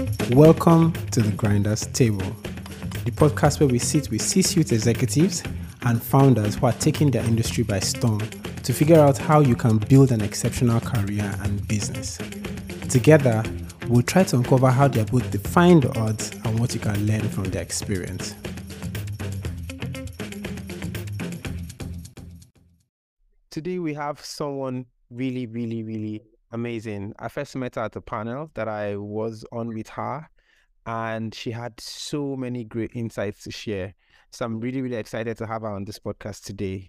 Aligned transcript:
Welcome 0.00 0.94
to 1.10 1.20
the 1.20 1.34
Grinders 1.36 1.86
Table, 1.88 2.24
the 3.04 3.10
podcast 3.10 3.60
where 3.60 3.68
we 3.68 3.78
sit 3.78 4.10
with 4.10 4.22
C 4.22 4.40
suite 4.40 4.72
executives 4.72 5.42
and 5.82 6.02
founders 6.02 6.54
who 6.54 6.64
are 6.64 6.72
taking 6.72 7.10
their 7.10 7.22
industry 7.24 7.64
by 7.64 7.80
storm 7.80 8.20
to 8.62 8.72
figure 8.72 8.98
out 8.98 9.18
how 9.18 9.40
you 9.40 9.54
can 9.54 9.76
build 9.76 10.10
an 10.10 10.22
exceptional 10.22 10.80
career 10.80 11.30
and 11.42 11.68
business. 11.68 12.16
Together, 12.88 13.42
we'll 13.88 14.00
try 14.02 14.22
to 14.22 14.36
uncover 14.36 14.70
how 14.70 14.88
they 14.88 15.00
have 15.00 15.10
both 15.10 15.30
defined 15.30 15.82
the 15.82 15.98
odds 16.00 16.30
and 16.44 16.58
what 16.58 16.72
you 16.72 16.80
can 16.80 17.06
learn 17.06 17.28
from 17.28 17.44
their 17.44 17.60
experience. 17.60 18.34
Today, 23.50 23.78
we 23.78 23.92
have 23.92 24.24
someone 24.24 24.86
really, 25.10 25.46
really, 25.46 25.82
really 25.82 26.22
amazing. 26.52 27.14
I 27.18 27.28
first 27.28 27.54
met 27.56 27.74
her 27.76 27.82
at 27.82 27.96
a 27.96 28.00
panel 28.00 28.50
that 28.54 28.68
I 28.68 28.96
was 28.96 29.44
on 29.52 29.68
with 29.68 29.88
her, 29.90 30.28
and 30.86 31.34
she 31.34 31.50
had 31.50 31.78
so 31.80 32.36
many 32.36 32.64
great 32.64 32.92
insights 32.94 33.42
to 33.44 33.50
share. 33.50 33.94
So 34.30 34.44
I'm 34.44 34.60
really, 34.60 34.80
really 34.82 34.96
excited 34.96 35.36
to 35.38 35.46
have 35.46 35.62
her 35.62 35.68
on 35.68 35.84
this 35.84 35.98
podcast 35.98 36.44
today. 36.44 36.88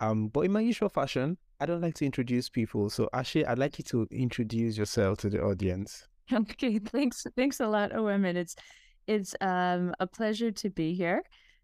Um, 0.00 0.28
but 0.28 0.40
in 0.40 0.52
my 0.52 0.60
usual 0.60 0.88
fashion, 0.88 1.36
I 1.60 1.66
don't 1.66 1.80
like 1.80 1.94
to 1.94 2.04
introduce 2.04 2.48
people. 2.48 2.90
So 2.90 3.08
Ashley, 3.12 3.46
I'd 3.46 3.58
like 3.58 3.78
you 3.78 3.84
to 3.84 4.06
introduce 4.10 4.76
yourself 4.76 5.18
to 5.18 5.30
the 5.30 5.42
audience. 5.42 6.06
Okay, 6.32 6.80
thanks. 6.80 7.24
Thanks 7.36 7.60
a 7.60 7.68
lot. 7.68 7.92
And 7.92 8.26
it's 8.36 8.56
it's 9.06 9.36
um 9.40 9.94
a 10.00 10.08
pleasure 10.08 10.50
to 10.50 10.70
be 10.70 10.92
here. 10.92 11.22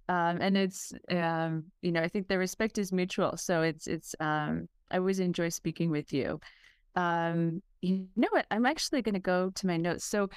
Um, 0.08 0.38
and 0.40 0.56
it's 0.56 0.92
um, 1.10 1.64
you 1.80 1.90
know, 1.90 2.00
I 2.00 2.06
think 2.06 2.28
the 2.28 2.38
respect 2.38 2.78
is 2.78 2.92
mutual. 2.92 3.36
So 3.36 3.62
it's 3.62 3.88
it's 3.88 4.14
um 4.20 4.68
I 4.92 4.98
always 4.98 5.18
enjoy 5.18 5.48
speaking 5.48 5.90
with 5.90 6.12
you. 6.12 6.38
Um, 6.94 7.62
you 7.80 8.06
know 8.16 8.28
what? 8.30 8.46
I'm 8.50 8.66
actually 8.66 9.02
going 9.02 9.14
to 9.14 9.20
go 9.20 9.50
to 9.54 9.66
my 9.66 9.76
notes. 9.76 10.04
So 10.04 10.28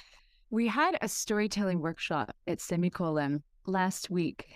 we 0.50 0.68
had 0.68 0.98
a 1.02 1.08
storytelling 1.08 1.80
workshop 1.80 2.36
at 2.48 2.62
Semicolon 2.62 3.44
last 3.66 4.10
week, 4.10 4.48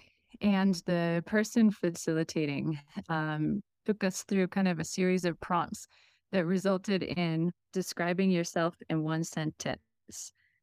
and 0.42 0.76
the 0.86 1.24
person 1.26 1.72
facilitating 1.72 2.80
um, 3.10 3.62
took 3.86 4.04
us 4.04 4.24
through 4.24 4.48
kind 4.48 4.68
of 4.68 4.80
a 4.80 4.84
series 4.84 5.26
of 5.26 5.40
prompts 5.40 5.88
that 6.32 6.46
resulted 6.46 7.04
in 7.04 7.52
describing 7.74 8.30
yourself 8.32 8.76
in 8.90 9.04
one 9.04 9.24
sentence. 9.24 9.82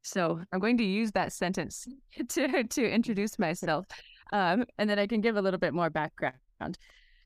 So 0.03 0.41
I'm 0.53 0.61
going 0.61 0.79
to 0.79 0.85
use 0.85 1.11
that 1.13 1.33
sentence 1.33 1.87
to 2.29 2.65
to 2.65 2.89
introduce 2.89 3.39
myself, 3.39 3.87
um, 4.33 4.65
and 4.79 4.89
then 4.89 4.99
I 4.99 5.07
can 5.07 5.21
give 5.21 5.37
a 5.37 5.43
little 5.43 5.59
bit 5.59 5.75
more 5.75 5.91
background. 5.91 6.79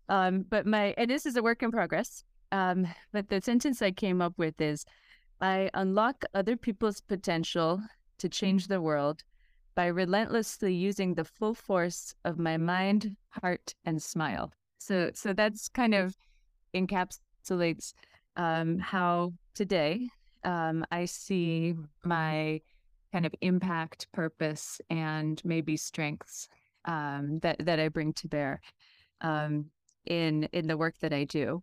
Um, 0.09 0.45
but 0.49 0.67
my 0.67 0.95
and 0.97 1.11
this 1.11 1.27
is 1.27 1.37
a 1.37 1.43
work 1.43 1.63
in 1.63 1.71
progress. 1.71 2.25
Um, 2.53 2.87
but 3.13 3.29
the 3.29 3.41
sentence 3.41 3.83
I 3.83 3.91
came 3.93 4.21
up 4.21 4.35
with 4.37 4.61
is 4.61 4.85
I 5.41 5.71
unlock 5.75 6.25
other 6.35 6.57
people's 6.57 7.01
potential 7.01 7.83
to 8.19 8.29
change 8.29 8.67
the 8.67 8.81
world 8.81 9.23
by 9.75 9.87
relentlessly 9.87 10.75
using 10.75 11.15
the 11.15 11.25
full 11.25 11.55
force 11.55 12.15
of 12.25 12.39
my 12.39 12.57
mind, 12.57 13.17
heart, 13.31 13.75
and 13.85 14.03
smile. 14.03 14.53
So, 14.79 15.11
so 15.15 15.33
that's 15.33 15.69
kind 15.69 15.95
of 15.95 16.17
encapsulates 16.75 17.95
um, 18.37 18.79
how 18.79 19.33
today 19.55 20.09
um, 20.45 20.85
I 20.91 21.05
see 21.05 21.75
my 22.05 22.61
kind 23.13 23.27
of 23.27 23.35
impact, 23.41 24.09
purpose, 24.13 24.81
and 24.91 25.41
maybe 25.45 25.77
strengths 25.77 26.49
um, 26.85 27.39
that 27.41 27.65
that 27.65 27.79
I 27.79 27.89
bring 27.89 28.13
to 28.15 28.29
bear 28.29 28.61
um, 29.21 29.67
in 30.07 30.45
in 30.53 30.67
the 30.67 30.77
work 30.77 30.99
that 31.01 31.13
I 31.13 31.25
do. 31.25 31.63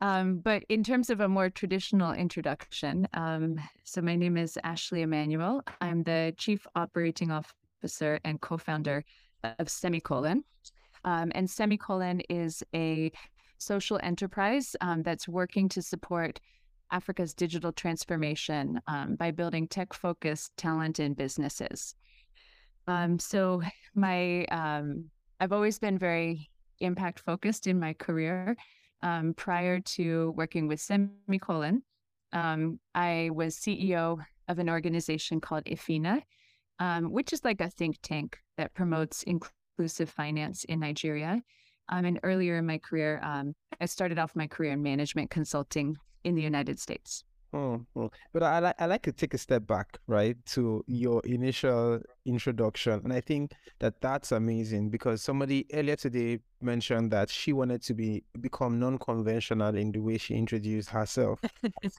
Um, 0.00 0.38
but 0.38 0.62
in 0.68 0.84
terms 0.84 1.10
of 1.10 1.20
a 1.20 1.28
more 1.28 1.50
traditional 1.50 2.12
introduction, 2.12 3.08
um, 3.14 3.60
so 3.82 4.00
my 4.00 4.14
name 4.14 4.36
is 4.36 4.56
Ashley 4.62 5.02
Immanuel. 5.02 5.62
I'm 5.80 6.04
the 6.04 6.34
Chief 6.36 6.66
Operating 6.76 7.32
Officer 7.32 8.20
and 8.24 8.40
co 8.40 8.58
founder 8.58 9.04
of 9.58 9.68
Semicolon. 9.68 10.44
Um, 11.04 11.32
and 11.34 11.50
Semicolon 11.50 12.20
is 12.28 12.62
a 12.74 13.10
social 13.58 13.98
enterprise 14.02 14.76
um, 14.80 15.02
that's 15.02 15.26
working 15.26 15.68
to 15.70 15.82
support 15.82 16.38
Africa's 16.92 17.34
digital 17.34 17.72
transformation 17.72 18.80
um, 18.86 19.16
by 19.16 19.32
building 19.32 19.66
tech 19.66 19.92
focused 19.92 20.56
talent 20.56 21.00
in 21.00 21.14
businesses. 21.14 21.96
Um, 22.86 23.18
so, 23.18 23.62
my 23.94 24.46
I've 25.40 25.52
always 25.52 25.78
been 25.78 25.98
very 25.98 26.50
impact 26.80 27.20
focused 27.20 27.66
in 27.66 27.78
my 27.78 27.92
career 27.92 28.56
um, 29.02 29.34
prior 29.34 29.80
to 29.80 30.32
working 30.36 30.68
with 30.68 30.80
Semicolon, 30.80 31.82
um, 32.32 32.78
I 32.94 33.30
was 33.32 33.56
CEO 33.56 34.18
of 34.48 34.58
an 34.58 34.68
organization 34.68 35.40
called 35.40 35.64
EFInA, 35.64 36.22
um, 36.78 37.12
which 37.12 37.32
is 37.32 37.44
like 37.44 37.60
a 37.60 37.70
think 37.70 37.96
tank 38.02 38.38
that 38.56 38.74
promotes 38.74 39.22
inclusive 39.24 40.10
finance 40.10 40.64
in 40.64 40.80
Nigeria. 40.80 41.42
Um, 41.88 42.04
and 42.04 42.20
earlier 42.22 42.58
in 42.58 42.66
my 42.66 42.78
career, 42.78 43.20
um, 43.22 43.54
I 43.80 43.86
started 43.86 44.18
off 44.18 44.36
my 44.36 44.46
career 44.46 44.72
in 44.72 44.82
management 44.82 45.30
consulting 45.30 45.96
in 46.24 46.34
the 46.34 46.42
United 46.42 46.78
States. 46.78 47.24
Oh, 47.50 47.80
oh, 47.96 48.10
but 48.34 48.42
I 48.42 48.58
like 48.58 48.74
I 48.78 48.84
like 48.84 49.02
to 49.04 49.12
take 49.12 49.32
a 49.32 49.38
step 49.38 49.66
back, 49.66 49.98
right, 50.06 50.36
to 50.48 50.84
your 50.86 51.22
initial 51.24 51.98
introduction, 52.26 53.00
and 53.04 53.10
I 53.10 53.22
think 53.22 53.52
that 53.78 54.02
that's 54.02 54.32
amazing 54.32 54.90
because 54.90 55.22
somebody 55.22 55.64
earlier 55.72 55.96
today 55.96 56.40
mentioned 56.60 57.10
that 57.12 57.30
she 57.30 57.54
wanted 57.54 57.80
to 57.84 57.94
be 57.94 58.22
become 58.42 58.78
non-conventional 58.78 59.76
in 59.76 59.92
the 59.92 59.98
way 60.00 60.18
she 60.18 60.34
introduced 60.34 60.90
herself 60.90 61.40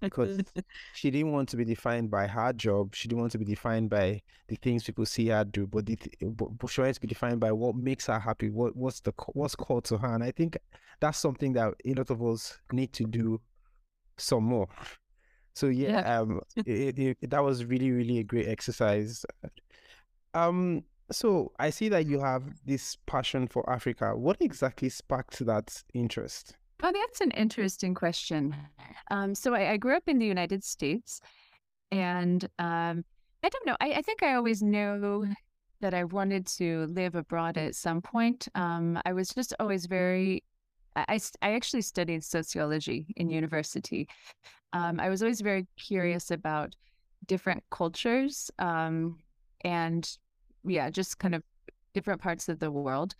because 0.01 0.39
she 0.93 1.09
didn't 1.09 1.31
want 1.31 1.49
to 1.49 1.57
be 1.57 1.65
defined 1.65 2.11
by 2.11 2.27
her 2.27 2.53
job, 2.53 2.93
she 2.93 3.07
didn't 3.07 3.21
want 3.21 3.31
to 3.31 3.39
be 3.39 3.45
defined 3.45 3.89
by 3.89 4.21
the 4.49 4.55
things 4.57 4.83
people 4.83 5.05
see 5.05 5.29
her 5.29 5.43
do, 5.43 5.65
but, 5.65 5.83
the, 5.87 5.97
but 6.21 6.69
she 6.69 6.81
wanted 6.81 6.93
to 6.93 7.01
be 7.01 7.07
defined 7.07 7.39
by 7.39 7.51
what 7.51 7.75
makes 7.75 8.05
her 8.05 8.19
happy, 8.19 8.51
what 8.51 8.75
what's 8.75 8.99
the 8.99 9.13
what's 9.33 9.55
called 9.55 9.83
to 9.85 9.97
her, 9.97 10.13
and 10.13 10.23
I 10.23 10.29
think 10.29 10.59
that's 10.99 11.17
something 11.17 11.53
that 11.53 11.73
a 11.83 11.93
lot 11.95 12.11
of 12.11 12.21
us 12.21 12.59
need 12.71 12.93
to 12.93 13.05
do 13.05 13.41
some 14.17 14.43
more. 14.43 14.67
So 15.59 15.67
yeah, 15.67 15.89
yeah. 15.89 16.19
um, 16.19 16.39
it, 16.65 16.97
it, 16.97 17.29
that 17.29 17.43
was 17.43 17.65
really 17.65 17.91
really 17.91 18.19
a 18.19 18.23
great 18.23 18.47
exercise. 18.47 19.25
Um, 20.33 20.83
so 21.11 21.51
I 21.59 21.69
see 21.69 21.89
that 21.89 22.05
you 22.05 22.19
have 22.21 22.43
this 22.65 22.97
passion 23.07 23.47
for 23.47 23.69
Africa. 23.69 24.15
What 24.15 24.37
exactly 24.39 24.87
sparked 24.87 25.45
that 25.45 25.83
interest? 25.93 26.55
Oh, 26.81 26.91
that's 26.93 27.19
an 27.19 27.31
interesting 27.31 27.93
question. 27.93 28.55
Um, 29.11 29.35
so 29.35 29.53
I, 29.53 29.71
I, 29.71 29.77
grew 29.77 29.97
up 29.97 30.07
in 30.07 30.17
the 30.17 30.25
United 30.25 30.63
States, 30.63 31.19
and 31.91 32.41
um, 32.57 33.03
I 33.43 33.49
don't 33.49 33.65
know. 33.65 33.75
I, 33.81 33.93
I, 33.93 34.01
think 34.01 34.23
I 34.23 34.35
always 34.35 34.61
knew 34.61 35.27
that 35.81 35.93
I 35.93 36.05
wanted 36.05 36.47
to 36.59 36.85
live 36.85 37.15
abroad 37.15 37.57
at 37.57 37.75
some 37.75 38.01
point. 38.01 38.47
Um, 38.55 38.97
I 39.05 39.11
was 39.11 39.29
just 39.29 39.53
always 39.59 39.87
very 39.87 40.43
I, 40.95 41.19
I 41.41 41.53
actually 41.53 41.81
studied 41.81 42.23
sociology 42.23 43.07
in 43.15 43.29
university. 43.29 44.07
Um, 44.73 44.99
I 44.99 45.09
was 45.09 45.21
always 45.21 45.41
very 45.41 45.67
curious 45.77 46.31
about 46.31 46.75
different 47.25 47.63
cultures 47.71 48.51
um, 48.59 49.17
and, 49.61 50.09
yeah, 50.63 50.89
just 50.89 51.19
kind 51.19 51.35
of 51.35 51.43
different 51.93 52.21
parts 52.21 52.49
of 52.49 52.59
the 52.59 52.71
world. 52.71 53.15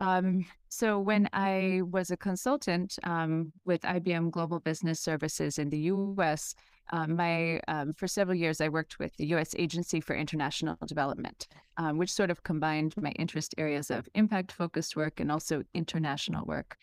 Um, 0.00 0.46
so 0.68 0.98
when 1.00 1.28
I 1.32 1.82
was 1.90 2.10
a 2.10 2.16
consultant 2.16 2.98
um, 3.02 3.52
with 3.64 3.82
IBM 3.82 4.30
Global 4.30 4.60
Business 4.60 5.00
Services 5.00 5.58
in 5.58 5.70
the 5.70 5.78
U.S., 5.78 6.54
um, 6.90 7.16
my 7.16 7.60
um, 7.68 7.92
for 7.92 8.06
several 8.06 8.36
years 8.36 8.60
I 8.60 8.68
worked 8.68 8.98
with 8.98 9.16
the 9.16 9.26
U.S. 9.26 9.54
Agency 9.58 10.00
for 10.00 10.14
International 10.16 10.76
Development, 10.86 11.46
um, 11.76 11.98
which 11.98 12.12
sort 12.12 12.30
of 12.30 12.42
combined 12.42 12.94
my 12.96 13.10
interest 13.12 13.54
areas 13.58 13.90
of 13.90 14.08
impact-focused 14.14 14.96
work 14.96 15.20
and 15.20 15.30
also 15.30 15.62
international 15.74 16.44
work. 16.46 16.76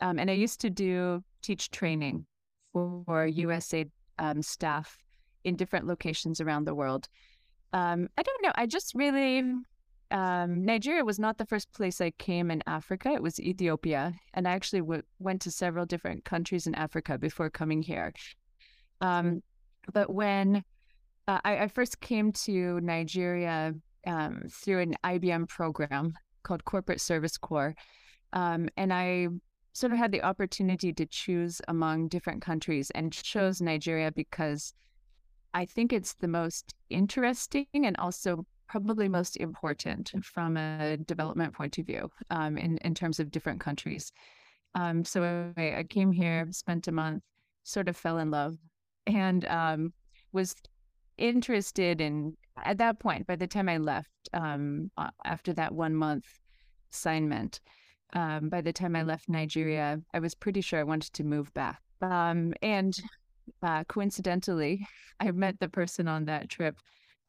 Um, 0.00 0.18
and 0.18 0.30
I 0.30 0.34
used 0.34 0.60
to 0.62 0.70
do 0.70 1.22
teach 1.42 1.70
training 1.70 2.26
for 2.72 3.04
USAID 3.28 3.90
um, 4.18 4.42
staff 4.42 4.98
in 5.44 5.56
different 5.56 5.86
locations 5.86 6.40
around 6.40 6.64
the 6.64 6.74
world. 6.74 7.08
Um, 7.72 8.08
I 8.16 8.22
don't 8.22 8.42
know. 8.42 8.52
I 8.54 8.66
just 8.66 8.94
really 8.94 9.44
Nigeria 10.12 11.04
was 11.04 11.18
not 11.18 11.38
the 11.38 11.46
first 11.46 11.72
place 11.72 12.00
I 12.00 12.10
came 12.10 12.50
in 12.50 12.62
Africa. 12.66 13.12
It 13.12 13.22
was 13.22 13.40
Ethiopia, 13.40 14.12
and 14.34 14.46
I 14.46 14.52
actually 14.52 14.80
w- 14.80 15.02
went 15.18 15.40
to 15.42 15.50
several 15.50 15.86
different 15.86 16.24
countries 16.24 16.66
in 16.66 16.74
Africa 16.74 17.18
before 17.18 17.48
coming 17.48 17.82
here. 17.82 18.12
Um, 19.02 19.42
but 19.92 20.12
when 20.12 20.64
uh, 21.28 21.40
I, 21.44 21.58
I, 21.58 21.68
first 21.68 22.00
came 22.00 22.32
to 22.32 22.80
Nigeria 22.80 23.74
um, 24.06 24.42
through 24.50 24.80
an 24.80 24.94
IBM 25.04 25.48
program 25.48 26.14
called 26.44 26.64
Corporate 26.64 27.00
Service 27.00 27.36
Corps, 27.36 27.74
um, 28.32 28.68
and 28.76 28.92
I 28.92 29.28
sort 29.72 29.92
of 29.92 29.98
had 29.98 30.12
the 30.12 30.22
opportunity 30.22 30.92
to 30.92 31.06
choose 31.06 31.60
among 31.68 32.08
different 32.08 32.42
countries 32.42 32.90
and 32.90 33.12
chose 33.12 33.60
Nigeria 33.60 34.12
because 34.12 34.72
I 35.54 35.64
think 35.64 35.92
it's 35.92 36.14
the 36.14 36.28
most 36.28 36.74
interesting 36.88 37.66
and 37.74 37.96
also 37.98 38.46
probably 38.68 39.08
most 39.08 39.36
important 39.36 40.12
from 40.22 40.56
a 40.56 40.96
development 40.96 41.54
point 41.54 41.76
of 41.78 41.86
view 41.86 42.10
um, 42.30 42.56
in, 42.56 42.78
in 42.78 42.94
terms 42.94 43.20
of 43.20 43.30
different 43.30 43.60
countries. 43.60 44.12
Um, 44.74 45.04
so 45.04 45.52
I, 45.56 45.76
I, 45.78 45.82
came 45.82 46.12
here, 46.12 46.48
spent 46.50 46.88
a 46.88 46.92
month, 46.92 47.22
sort 47.64 47.88
of 47.88 47.96
fell 47.96 48.16
in 48.16 48.30
love, 48.30 48.56
and 49.06 49.44
um, 49.46 49.92
was 50.32 50.54
interested 51.18 52.00
in 52.00 52.36
at 52.64 52.78
that 52.78 52.98
point, 52.98 53.26
by 53.26 53.36
the 53.36 53.46
time 53.46 53.68
I 53.68 53.78
left, 53.78 54.28
um, 54.32 54.90
after 55.24 55.52
that 55.54 55.72
one 55.72 55.94
month 55.94 56.26
assignment, 56.92 57.60
um, 58.12 58.48
by 58.48 58.60
the 58.60 58.72
time 58.72 58.94
I 58.94 59.02
left 59.02 59.28
Nigeria, 59.28 60.00
I 60.12 60.18
was 60.18 60.34
pretty 60.34 60.60
sure 60.60 60.78
I 60.78 60.84
wanted 60.84 61.12
to 61.14 61.24
move 61.24 61.52
back. 61.54 61.80
Um, 62.02 62.52
and 62.60 62.94
uh, 63.62 63.84
coincidentally, 63.84 64.86
I 65.20 65.30
met 65.30 65.58
the 65.60 65.68
person 65.68 66.08
on 66.08 66.26
that 66.26 66.48
trip 66.48 66.76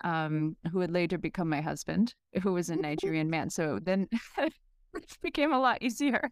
um, 0.03 0.57
who 0.71 0.79
would 0.79 0.91
later 0.91 1.17
become 1.17 1.47
my 1.47 1.61
husband, 1.61 2.13
who 2.41 2.53
was 2.53 2.69
a 2.69 2.75
Nigerian 2.87 3.29
man. 3.29 3.49
So 3.49 3.79
then 3.81 4.09
it 4.37 4.53
became 5.21 5.53
a 5.53 5.59
lot 5.59 5.81
easier. 5.81 6.29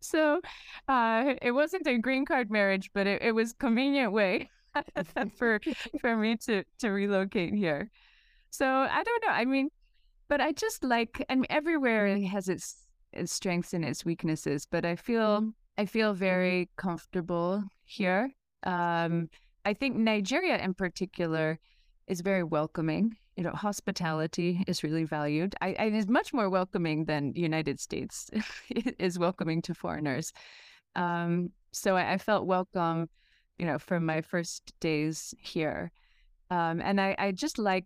so 0.00 0.40
uh, 0.88 1.34
it 1.40 1.52
wasn't 1.52 1.86
a 1.86 1.96
green 1.98 2.26
card 2.26 2.50
marriage, 2.50 2.90
but 2.92 3.06
it, 3.06 3.22
it 3.22 3.32
was 3.32 3.54
convenient 3.54 4.12
way 4.12 4.50
for 5.36 5.60
for 6.00 6.16
me 6.16 6.36
to 6.36 6.64
to 6.78 6.88
relocate 6.88 7.54
here. 7.54 7.90
So 8.50 8.66
I 8.66 9.02
don't 9.02 9.24
know. 9.24 9.32
I 9.32 9.44
mean, 9.44 9.68
but 10.28 10.40
I 10.40 10.52
just 10.52 10.84
like, 10.84 11.24
I 11.28 11.34
mean, 11.34 11.46
everywhere 11.50 12.18
has 12.26 12.48
its, 12.48 12.86
its 13.12 13.32
strengths 13.32 13.72
and 13.72 13.84
its 13.84 14.04
weaknesses. 14.04 14.66
But 14.66 14.84
I 14.84 14.96
feel 14.96 15.52
I 15.76 15.86
feel 15.86 16.14
very 16.14 16.68
comfortable 16.76 17.64
here. 17.84 18.30
Um, 18.64 19.28
I 19.64 19.74
think 19.74 19.96
Nigeria 19.96 20.58
in 20.58 20.74
particular 20.74 21.58
is 22.06 22.20
very 22.20 22.44
welcoming. 22.44 23.16
You 23.36 23.44
know, 23.44 23.52
hospitality 23.52 24.62
is 24.66 24.82
really 24.82 25.04
valued. 25.04 25.54
I, 25.60 25.74
I 25.78 25.84
is 25.86 26.08
much 26.08 26.32
more 26.32 26.50
welcoming 26.50 27.06
than 27.06 27.32
the 27.32 27.40
United 27.40 27.80
States 27.80 28.30
is 28.98 29.18
welcoming 29.18 29.62
to 29.62 29.74
foreigners. 29.74 30.32
Um, 30.96 31.50
so 31.72 31.96
I, 31.96 32.12
I, 32.12 32.18
felt 32.18 32.46
welcome, 32.46 33.08
you 33.60 33.66
know, 33.66 33.78
from 33.78 34.06
my 34.06 34.22
first 34.22 34.72
days 34.80 35.34
here. 35.38 35.92
Um, 36.50 36.80
and 36.80 36.98
I, 36.98 37.14
I 37.18 37.32
just 37.32 37.58
like, 37.58 37.84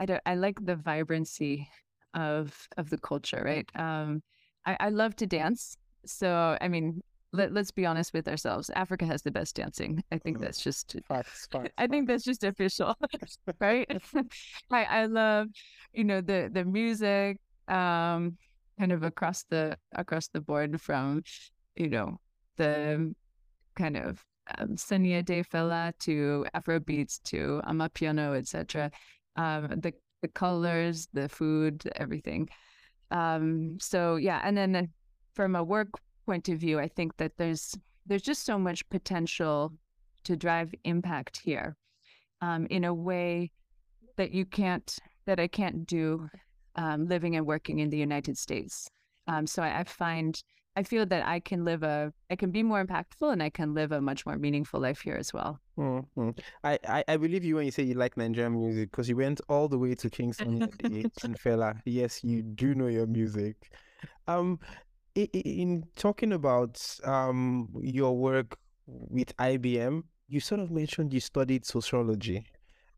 I 0.00 0.06
don't, 0.06 0.20
I 0.26 0.34
like 0.34 0.58
the 0.60 0.74
vibrancy 0.74 1.68
of 2.14 2.68
of 2.76 2.90
the 2.90 2.98
culture, 2.98 3.40
right? 3.44 3.68
Um, 3.76 4.22
I, 4.66 4.76
I 4.80 4.88
love 4.88 5.14
to 5.16 5.26
dance. 5.26 5.76
So 6.04 6.58
I 6.60 6.66
mean, 6.66 7.00
let, 7.32 7.56
us 7.56 7.70
be 7.70 7.86
honest 7.86 8.12
with 8.12 8.26
ourselves. 8.26 8.70
Africa 8.74 9.06
has 9.06 9.22
the 9.22 9.30
best 9.30 9.54
dancing. 9.54 10.02
I 10.10 10.18
think 10.18 10.38
mm-hmm. 10.38 10.44
that's 10.46 10.60
just 10.60 10.96
facts, 11.06 11.46
facts, 11.52 11.70
I 11.78 11.86
think 11.86 12.08
that's 12.08 12.24
just 12.24 12.42
official, 12.42 12.96
right? 13.60 13.88
I 14.72 14.84
I 14.84 15.06
love, 15.06 15.46
you 15.92 16.02
know, 16.02 16.20
the 16.20 16.50
the 16.52 16.64
music, 16.64 17.38
um, 17.68 18.36
kind 18.80 18.90
of 18.90 19.04
across 19.04 19.44
the 19.44 19.78
across 19.92 20.26
the 20.26 20.40
board 20.40 20.80
from, 20.80 21.22
you 21.76 21.88
know, 21.88 22.18
the 22.56 23.14
kind 23.76 23.96
of 23.96 24.24
um, 24.56 24.76
Sunny 24.76 25.14
Ade 25.14 25.44
Fela 25.44 25.92
to 26.00 26.46
Afro 26.54 26.80
beats 26.80 27.18
to 27.20 27.60
Amapiano, 27.66 28.36
etc. 28.36 28.90
Um, 29.36 29.68
the 29.80 29.92
the 30.22 30.28
colors, 30.28 31.08
the 31.12 31.28
food, 31.28 31.88
everything. 31.96 32.48
Um, 33.10 33.78
so 33.80 34.16
yeah, 34.16 34.40
and 34.44 34.56
then 34.56 34.88
from 35.34 35.54
a 35.54 35.62
work 35.62 35.88
point 36.26 36.48
of 36.48 36.58
view, 36.58 36.78
I 36.78 36.88
think 36.88 37.16
that 37.18 37.32
there's 37.36 37.74
there's 38.06 38.22
just 38.22 38.44
so 38.44 38.58
much 38.58 38.88
potential 38.88 39.72
to 40.24 40.36
drive 40.36 40.74
impact 40.84 41.38
here 41.38 41.76
um, 42.40 42.66
in 42.70 42.84
a 42.84 42.94
way 42.94 43.50
that 44.16 44.32
you 44.32 44.44
can't 44.44 44.98
that 45.26 45.38
I 45.38 45.46
can't 45.46 45.86
do 45.86 46.28
um, 46.76 47.06
living 47.06 47.36
and 47.36 47.46
working 47.46 47.80
in 47.80 47.90
the 47.90 47.98
United 47.98 48.38
States. 48.38 48.88
Um, 49.26 49.46
so 49.46 49.62
I, 49.62 49.80
I, 49.80 49.84
find 49.84 50.42
I 50.78 50.84
feel 50.84 51.06
that 51.06 51.26
I 51.26 51.40
can 51.40 51.64
live 51.64 51.82
a 51.82 52.12
I 52.30 52.36
can 52.36 52.52
be 52.52 52.62
more 52.62 52.84
impactful 52.84 53.32
and 53.32 53.42
I 53.42 53.50
can 53.50 53.74
live 53.74 53.90
a 53.90 54.00
much 54.00 54.24
more 54.24 54.36
meaningful 54.36 54.78
life 54.78 55.00
here 55.00 55.16
as 55.16 55.32
well. 55.32 55.58
Mm-hmm. 55.76 56.30
I, 56.62 56.78
I, 56.88 57.04
I 57.08 57.16
believe 57.16 57.44
you 57.44 57.56
when 57.56 57.64
you 57.64 57.72
say 57.72 57.82
you 57.82 57.94
like 57.94 58.16
Nigerian 58.16 58.56
music 58.56 58.92
because 58.92 59.08
you 59.08 59.16
went 59.16 59.40
all 59.48 59.66
the 59.66 59.76
way 59.76 59.96
to 59.96 60.08
King 60.08 60.32
Sunny 60.32 60.60
and 61.24 61.40
Fela. 61.44 61.80
Yes, 61.84 62.22
you 62.22 62.42
do 62.42 62.76
know 62.76 62.86
your 62.86 63.08
music. 63.08 63.56
Um, 64.28 64.60
in 65.16 65.84
talking 65.96 66.32
about 66.32 66.80
um, 67.02 67.70
your 67.80 68.16
work 68.16 68.56
with 68.86 69.36
IBM, 69.38 70.04
you 70.28 70.38
sort 70.38 70.60
of 70.60 70.70
mentioned 70.70 71.12
you 71.12 71.18
studied 71.18 71.66
sociology. 71.66 72.46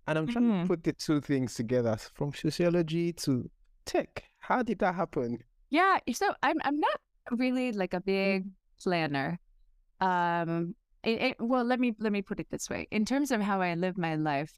And 0.06 0.18
I'm 0.18 0.26
trying 0.26 0.44
mm-hmm. 0.44 0.62
to 0.62 0.68
put 0.68 0.84
the 0.84 0.92
two 0.92 1.22
things 1.22 1.54
together 1.54 1.96
from 2.12 2.34
sociology 2.34 3.14
to 3.24 3.48
tech. 3.86 4.24
How 4.38 4.62
did 4.62 4.80
that 4.80 4.94
happen? 4.94 5.38
Yeah, 5.70 5.98
so 6.12 6.34
I'm 6.42 6.58
I'm 6.62 6.78
not 6.78 7.00
really 7.30 7.72
like 7.72 7.94
a 7.94 8.00
big 8.00 8.46
planner. 8.82 9.38
Um, 10.00 10.74
it, 11.02 11.22
it, 11.22 11.36
well, 11.40 11.64
let 11.64 11.80
me 11.80 11.94
let 11.98 12.12
me 12.12 12.22
put 12.22 12.40
it 12.40 12.48
this 12.50 12.68
way. 12.68 12.86
In 12.90 13.04
terms 13.04 13.30
of 13.30 13.40
how 13.40 13.60
I 13.60 13.74
live 13.74 13.96
my 13.96 14.16
life, 14.16 14.52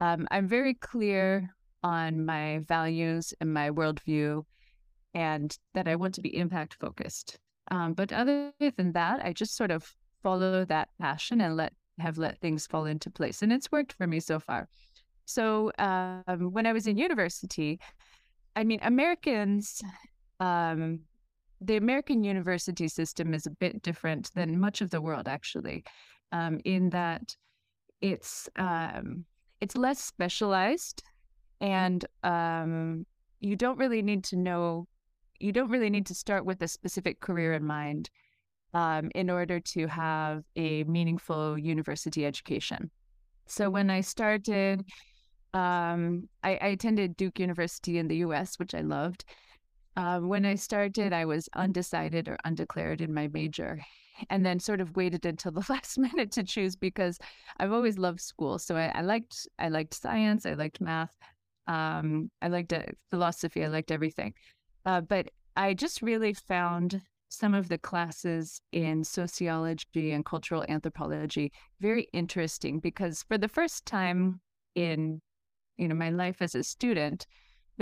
um, 0.00 0.26
I'm 0.30 0.48
very 0.48 0.74
clear 0.74 1.54
on 1.82 2.24
my 2.24 2.60
values 2.68 3.34
and 3.40 3.52
my 3.52 3.70
worldview 3.70 4.44
and 5.14 5.56
that 5.74 5.88
I 5.88 5.96
want 5.96 6.14
to 6.14 6.20
be 6.20 6.36
impact 6.36 6.74
focused. 6.74 7.38
Um, 7.70 7.92
but 7.94 8.12
other 8.12 8.52
than 8.58 8.92
that, 8.92 9.24
I 9.24 9.32
just 9.32 9.56
sort 9.56 9.70
of 9.70 9.90
follow 10.22 10.64
that 10.64 10.88
passion 11.00 11.40
and 11.40 11.56
let 11.56 11.72
have 11.98 12.18
let 12.18 12.40
things 12.40 12.66
fall 12.66 12.86
into 12.86 13.10
place, 13.10 13.42
and 13.42 13.52
it's 13.52 13.70
worked 13.70 13.92
for 13.92 14.06
me 14.06 14.20
so 14.20 14.40
far. 14.40 14.68
So 15.24 15.72
um, 15.78 16.52
when 16.52 16.66
I 16.66 16.72
was 16.72 16.86
in 16.86 16.96
university, 16.96 17.78
I 18.56 18.64
mean, 18.64 18.80
Americans, 18.82 19.82
um, 20.40 21.00
the 21.64 21.76
American 21.76 22.24
university 22.24 22.88
system 22.88 23.34
is 23.34 23.46
a 23.46 23.50
bit 23.50 23.82
different 23.82 24.30
than 24.34 24.58
much 24.58 24.80
of 24.80 24.90
the 24.90 25.00
world, 25.00 25.28
actually, 25.28 25.84
um, 26.32 26.60
in 26.64 26.90
that 26.90 27.36
it's 28.00 28.48
um, 28.56 29.24
it's 29.60 29.76
less 29.76 30.02
specialized, 30.02 31.02
and 31.60 32.04
um, 32.24 33.06
you 33.40 33.56
don't 33.56 33.78
really 33.78 34.02
need 34.02 34.24
to 34.24 34.36
know 34.36 34.86
you 35.40 35.52
don't 35.52 35.70
really 35.70 35.90
need 35.90 36.06
to 36.06 36.14
start 36.14 36.44
with 36.44 36.62
a 36.62 36.68
specific 36.68 37.20
career 37.20 37.52
in 37.52 37.64
mind 37.64 38.10
um, 38.74 39.10
in 39.14 39.28
order 39.28 39.60
to 39.60 39.86
have 39.88 40.44
a 40.56 40.84
meaningful 40.84 41.58
university 41.58 42.24
education. 42.24 42.90
So 43.46 43.68
when 43.68 43.90
I 43.90 44.00
started, 44.00 44.84
um, 45.52 46.28
I, 46.42 46.52
I, 46.62 46.66
attended 46.68 47.16
Duke 47.16 47.38
University 47.38 47.98
in 47.98 48.08
the 48.08 48.16
U.S., 48.18 48.58
which 48.58 48.74
I 48.74 48.80
loved. 48.80 49.24
Um, 49.96 50.28
when 50.28 50.46
I 50.46 50.54
started, 50.54 51.12
I 51.12 51.24
was 51.24 51.48
undecided 51.54 52.28
or 52.28 52.38
undeclared 52.44 53.00
in 53.00 53.12
my 53.12 53.28
major, 53.28 53.80
and 54.30 54.44
then 54.44 54.58
sort 54.58 54.80
of 54.80 54.96
waited 54.96 55.26
until 55.26 55.52
the 55.52 55.66
last 55.68 55.98
minute 55.98 56.32
to 56.32 56.44
choose 56.44 56.76
because 56.76 57.18
I've 57.58 57.72
always 57.72 57.98
loved 57.98 58.20
school. 58.20 58.58
So 58.58 58.76
I, 58.76 58.92
I 58.94 59.02
liked 59.02 59.46
I 59.58 59.68
liked 59.68 59.94
science, 59.94 60.46
I 60.46 60.54
liked 60.54 60.80
math, 60.80 61.16
um, 61.66 62.30
I 62.40 62.48
liked 62.48 62.72
uh, 62.72 62.82
philosophy, 63.10 63.64
I 63.64 63.68
liked 63.68 63.90
everything. 63.90 64.34
Uh, 64.84 65.00
but 65.00 65.30
I 65.56 65.74
just 65.74 66.02
really 66.02 66.32
found 66.32 67.02
some 67.28 67.54
of 67.54 67.68
the 67.68 67.78
classes 67.78 68.60
in 68.72 69.02
sociology 69.04 70.12
and 70.12 70.24
cultural 70.24 70.64
anthropology 70.68 71.50
very 71.80 72.06
interesting 72.12 72.78
because 72.78 73.22
for 73.22 73.38
the 73.38 73.48
first 73.48 73.86
time 73.86 74.38
in 74.74 75.20
you 75.78 75.88
know 75.88 75.94
my 75.94 76.10
life 76.10 76.42
as 76.42 76.54
a 76.54 76.62
student 76.62 77.26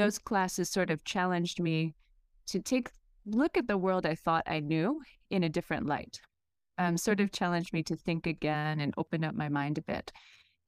those 0.00 0.18
classes 0.18 0.70
sort 0.70 0.90
of 0.90 1.04
challenged 1.04 1.60
me 1.60 1.94
to 2.46 2.60
take 2.60 2.90
look 3.26 3.56
at 3.56 3.68
the 3.68 3.76
world 3.76 4.06
i 4.06 4.14
thought 4.14 4.42
i 4.46 4.60
knew 4.60 5.00
in 5.30 5.44
a 5.44 5.48
different 5.48 5.86
light 5.86 6.20
um, 6.78 6.96
sort 6.96 7.20
of 7.20 7.30
challenged 7.30 7.72
me 7.72 7.82
to 7.82 7.94
think 7.94 8.26
again 8.26 8.80
and 8.80 8.94
open 8.96 9.22
up 9.24 9.34
my 9.34 9.48
mind 9.48 9.76
a 9.78 9.82
bit 9.82 10.10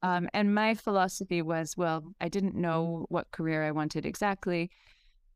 um, 0.03 0.29
and 0.33 0.53
my 0.53 0.73
philosophy 0.73 1.41
was 1.41 1.75
well 1.75 2.03
i 2.21 2.29
didn't 2.29 2.55
know 2.55 3.05
what 3.09 3.31
career 3.31 3.63
i 3.63 3.71
wanted 3.71 4.05
exactly 4.05 4.69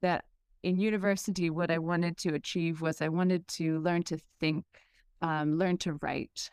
that 0.01 0.25
in 0.63 0.79
university, 0.79 1.49
what 1.49 1.71
I 1.71 1.77
wanted 1.77 2.17
to 2.19 2.33
achieve 2.33 2.81
was 2.81 3.01
I 3.01 3.09
wanted 3.09 3.47
to 3.49 3.79
learn 3.79 4.03
to 4.03 4.17
think, 4.39 4.65
um, 5.21 5.57
learn 5.57 5.77
to 5.79 5.93
write. 6.01 6.49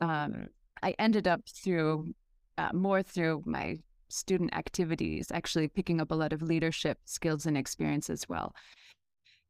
Um, 0.00 0.48
I 0.82 0.94
ended 0.98 1.28
up 1.28 1.42
through 1.48 2.12
uh, 2.58 2.70
more 2.72 3.02
through 3.02 3.42
my 3.46 3.78
student 4.12 4.54
activities, 4.54 5.30
actually 5.32 5.68
picking 5.68 6.00
up 6.00 6.10
a 6.10 6.14
lot 6.14 6.32
of 6.32 6.42
leadership 6.42 6.98
skills 7.04 7.46
and 7.46 7.56
experience 7.56 8.10
as 8.10 8.28
well. 8.28 8.54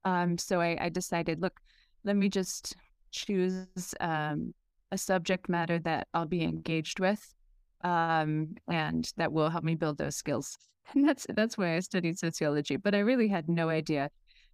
Um, 0.04 0.38
so 0.38 0.60
I, 0.60 0.76
I, 0.80 0.88
decided, 0.88 1.40
look, 1.40 1.60
let 2.04 2.16
me 2.16 2.28
just 2.28 2.74
choose 3.12 3.94
um, 4.00 4.52
a 4.90 4.98
subject 4.98 5.48
matter 5.48 5.78
that 5.80 6.08
I'll 6.12 6.26
be 6.26 6.42
engaged 6.42 6.98
with 6.98 7.34
um, 7.82 8.54
and 8.68 9.12
that 9.16 9.32
will 9.32 9.50
help 9.50 9.64
me 9.64 9.74
build 9.74 9.98
those 9.98 10.16
skills. 10.16 10.56
And 10.94 11.08
that's 11.08 11.26
that's 11.36 11.56
why 11.56 11.76
I 11.76 11.78
studied 11.78 12.18
sociology. 12.18 12.76
But 12.76 12.96
I 12.96 12.98
really 12.98 13.28
had 13.28 13.48
no 13.48 13.68
idea 13.68 14.10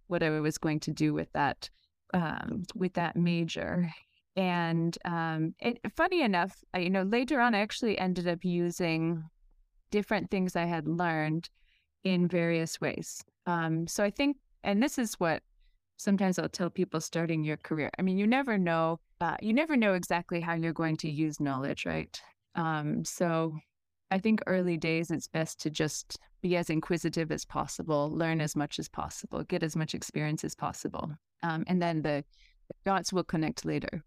what 0.07 0.21
I 0.21 0.29
was 0.39 0.59
going 0.59 0.79
to 0.81 0.91
do 0.91 1.11
with 1.11 1.31
that 1.33 1.67
um, 2.13 2.65
with 2.75 2.93
that 2.93 3.15
major. 3.15 3.91
And 4.35 4.95
um, 5.05 5.55
funny 5.97 6.21
enough, 6.21 6.63
I, 6.73 6.79
you 6.79 6.91
know, 6.91 7.01
later 7.01 7.41
on, 7.41 7.55
I 7.55 7.59
actually 7.59 7.97
ended 7.97 8.27
up 8.27 8.45
using 8.45 9.23
different 9.91 10.29
things 10.29 10.55
I 10.55 10.65
had 10.65 10.87
learned 10.87 11.49
in 12.03 12.27
various 12.27 12.79
ways. 12.79 13.23
Um, 13.45 13.87
so 13.87 14.03
I 14.03 14.09
think, 14.09 14.37
and 14.63 14.81
this 14.81 14.97
is 14.97 15.15
what 15.15 15.41
sometimes 15.97 16.39
I'll 16.39 16.49
tell 16.49 16.69
people 16.69 17.01
starting 17.01 17.43
your 17.43 17.57
career. 17.57 17.89
I 17.99 18.01
mean, 18.01 18.17
you 18.17 18.27
never 18.27 18.57
know, 18.57 18.99
uh, 19.19 19.35
you 19.41 19.53
never 19.53 19.75
know 19.75 19.93
exactly 19.93 20.39
how 20.39 20.53
you're 20.53 20.73
going 20.73 20.97
to 20.97 21.09
use 21.09 21.39
knowledge, 21.39 21.85
right? 21.85 22.19
Um, 22.55 23.03
so 23.03 23.57
I 24.11 24.17
think 24.17 24.41
early 24.47 24.77
days, 24.77 25.11
it's 25.11 25.27
best 25.27 25.59
to 25.61 25.69
just 25.69 26.17
be 26.41 26.55
as 26.55 26.69
inquisitive 26.69 27.31
as 27.31 27.45
possible, 27.45 28.09
learn 28.09 28.41
as 28.41 28.55
much 28.55 28.79
as 28.79 28.87
possible, 28.87 29.43
get 29.43 29.61
as 29.61 29.75
much 29.75 29.93
experience 29.93 30.43
as 30.43 30.55
possible. 30.55 31.11
Um, 31.43 31.63
and 31.67 31.81
then 31.81 32.01
the 32.01 32.23
dots 32.85 33.13
will 33.13 33.23
connect 33.23 33.65
later. 33.65 34.03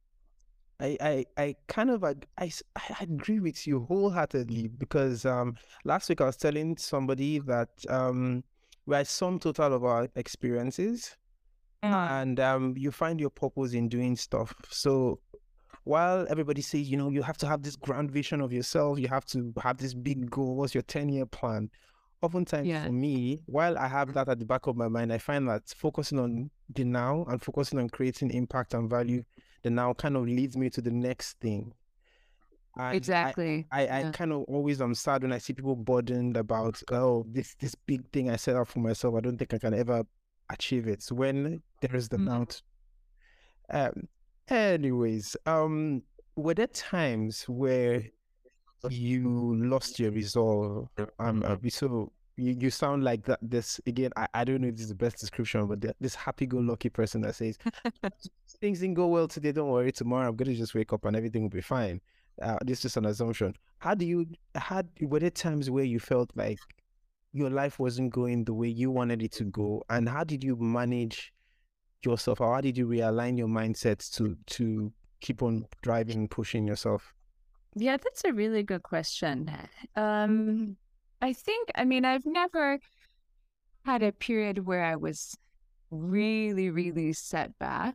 I, 0.83 0.97
I, 1.01 1.25
I 1.37 1.57
kind 1.69 1.91
of 1.91 2.03
I, 2.03 2.15
I, 2.37 2.51
I 2.77 3.03
agree 3.03 3.39
with 3.41 3.67
you 3.67 3.85
wholeheartedly 3.89 4.69
because 4.79 5.25
um 5.25 5.55
last 5.85 6.09
week 6.09 6.21
I 6.21 6.27
was 6.27 6.37
telling 6.37 6.77
somebody 6.77 7.39
that 7.41 7.69
um 7.89 8.43
we're 8.87 9.05
sum 9.05 9.39
total 9.39 9.73
of 9.75 9.85
our 9.85 10.09
experiences 10.17 11.17
and 12.21 12.41
um 12.41 12.75
you 12.77 12.91
find 12.91 13.21
your 13.21 13.31
purpose 13.31 13.75
in 13.75 13.89
doing 13.89 14.17
stuff. 14.17 14.55
So 14.71 15.21
while 15.85 16.27
everybody 16.29 16.63
says, 16.63 16.89
you 16.91 16.97
know, 16.97 17.11
you 17.11 17.23
have 17.23 17.37
to 17.39 17.47
have 17.47 17.63
this 17.63 17.77
grand 17.77 18.11
vision 18.11 18.41
of 18.41 18.53
yourself, 18.53 18.99
you 18.99 19.09
have 19.09 19.25
to 19.27 19.53
have 19.63 19.79
this 19.79 19.95
big 19.95 20.31
goal, 20.31 20.57
what's 20.57 20.75
your 20.75 20.83
10 20.83 21.09
year 21.09 21.27
plan? 21.27 21.71
Oftentimes 22.23 22.69
Yeah. 22.69 22.85
for 22.87 22.93
me, 22.93 23.43
while 23.47 23.77
I 23.77 23.89
have 23.89 24.15
that 24.15 24.29
at 24.29 24.39
the 24.39 24.45
back 24.45 24.69
of 24.69 24.77
my 24.77 24.87
mind, 24.87 25.13
I 25.13 25.19
find 25.19 25.49
that 25.49 25.63
focusing 25.77 26.21
on 26.21 26.51
the 26.73 26.85
now 26.85 27.25
and 27.29 27.43
focusing 27.43 27.81
on 27.81 27.89
creating 27.89 28.31
impact 28.31 28.75
and 28.75 28.89
value, 28.89 29.25
the 29.63 29.71
now 29.71 29.93
kind 29.95 30.17
of 30.17 30.25
leads 30.25 30.57
me 30.57 30.71
to 30.71 30.81
the 30.81 30.91
next 30.91 31.39
thing. 31.41 31.73
And 32.77 32.97
Exactly. 32.97 33.67
I, 33.71 33.83
I 33.83 34.01
Yeah. 34.01 34.11
kind 34.13 34.33
of 34.33 34.45
always 34.49 34.81
am 34.81 34.95
sad 34.95 35.23
when 35.23 35.33
I 35.33 35.39
see 35.39 35.53
people 35.53 35.77
burdened 35.77 36.37
about, 36.37 36.83
oh, 36.91 37.25
this 37.29 37.55
this 37.57 37.75
big 37.75 38.11
thing 38.13 38.31
I 38.31 38.37
set 38.37 38.57
up 38.57 38.69
for 38.69 38.79
myself. 38.81 39.15
I 39.15 39.21
don't 39.21 39.37
think 39.37 39.53
I 39.53 39.59
can 39.59 39.75
ever 39.75 40.05
achieve 40.51 40.89
it. 40.89 41.03
So 41.03 41.15
when 41.15 41.63
there 41.81 41.95
is 41.95 42.09
the 42.09 42.17
Mm. 42.17 42.25
now 42.25 42.45
t- 42.45 42.61
um, 43.71 44.09
anyways, 44.49 45.37
um, 45.47 46.03
were 46.37 46.55
there 46.55 46.67
times 46.67 47.45
where 47.49 48.05
you 48.91 49.55
lost 49.57 49.99
your 49.99 50.11
resolve? 50.11 50.89
Um, 51.19 51.45
so 51.69 52.13
you, 52.43 52.57
you 52.59 52.71
sound 52.71 53.05
like 53.05 53.25
that. 53.25 53.39
This 53.43 53.81
again, 53.87 54.11
I, 54.17 54.27
I 54.35 54.45
don't 54.45 54.61
know 54.61 54.69
if 54.69 54.75
this 54.75 54.83
is 54.83 54.89
the 54.89 54.95
best 54.95 55.19
description, 55.19 55.67
but 55.67 55.81
the, 55.81 55.95
this 56.01 56.15
happy-go-lucky 56.15 56.91
person 56.91 57.21
that 57.23 57.35
says 57.35 57.59
things 58.61 58.81
didn't 58.81 58.95
go 58.95 59.07
well 59.07 59.29
today. 59.29 59.53
Don't 59.53 59.71
worry, 59.71 59.93
tomorrow 59.93 60.29
I'm 60.29 60.37
gonna 60.37 60.55
just 60.55 60.75
wake 60.75 60.93
up 60.93 61.05
and 61.05 61.17
everything 61.17 61.43
will 61.43 61.51
be 61.51 61.61
fine. 61.61 62.01
Uh, 62.41 62.59
this 62.65 62.85
is 62.85 62.97
an 62.97 63.07
assumption. 63.07 63.55
How 63.79 63.95
do 63.95 64.07
you? 64.07 64.27
Had 64.55 64.89
were 65.01 65.21
there 65.21 65.31
times 65.31 65.71
where 65.71 65.85
you 65.85 66.01
felt 66.01 66.31
like 66.35 66.59
your 67.33 67.51
life 67.51 67.79
wasn't 67.79 68.13
going 68.13 68.45
the 68.45 68.55
way 68.55 68.69
you 68.69 68.91
wanted 68.91 69.23
it 69.23 69.33
to 69.33 69.45
go, 69.45 69.83
and 69.91 70.09
how 70.09 70.25
did 70.25 70.43
you 70.43 70.57
manage? 70.57 71.33
yourself 72.05 72.41
or 72.41 72.55
how 72.55 72.61
did 72.61 72.77
you 72.77 72.87
realign 72.87 73.39
your 73.39 73.49
mindset 73.49 74.11
to 74.13 74.37
to 74.47 74.93
keep 75.21 75.43
on 75.43 75.65
driving 75.83 76.19
and 76.19 76.31
pushing 76.31 76.67
yourself 76.67 77.15
Yeah, 77.75 77.97
that's 77.97 78.25
a 78.25 78.33
really 78.33 78.63
good 78.63 78.83
question. 78.83 79.51
Um, 79.97 80.77
I 81.23 81.33
think, 81.33 81.71
I 81.77 81.85
mean, 81.85 82.05
I've 82.05 82.27
never 82.27 82.81
had 83.85 84.03
a 84.03 84.13
period 84.13 84.67
where 84.67 84.85
I 84.85 84.97
was 84.97 85.37
really, 85.91 86.69
really 86.71 87.13
set 87.13 87.57
back. 87.59 87.95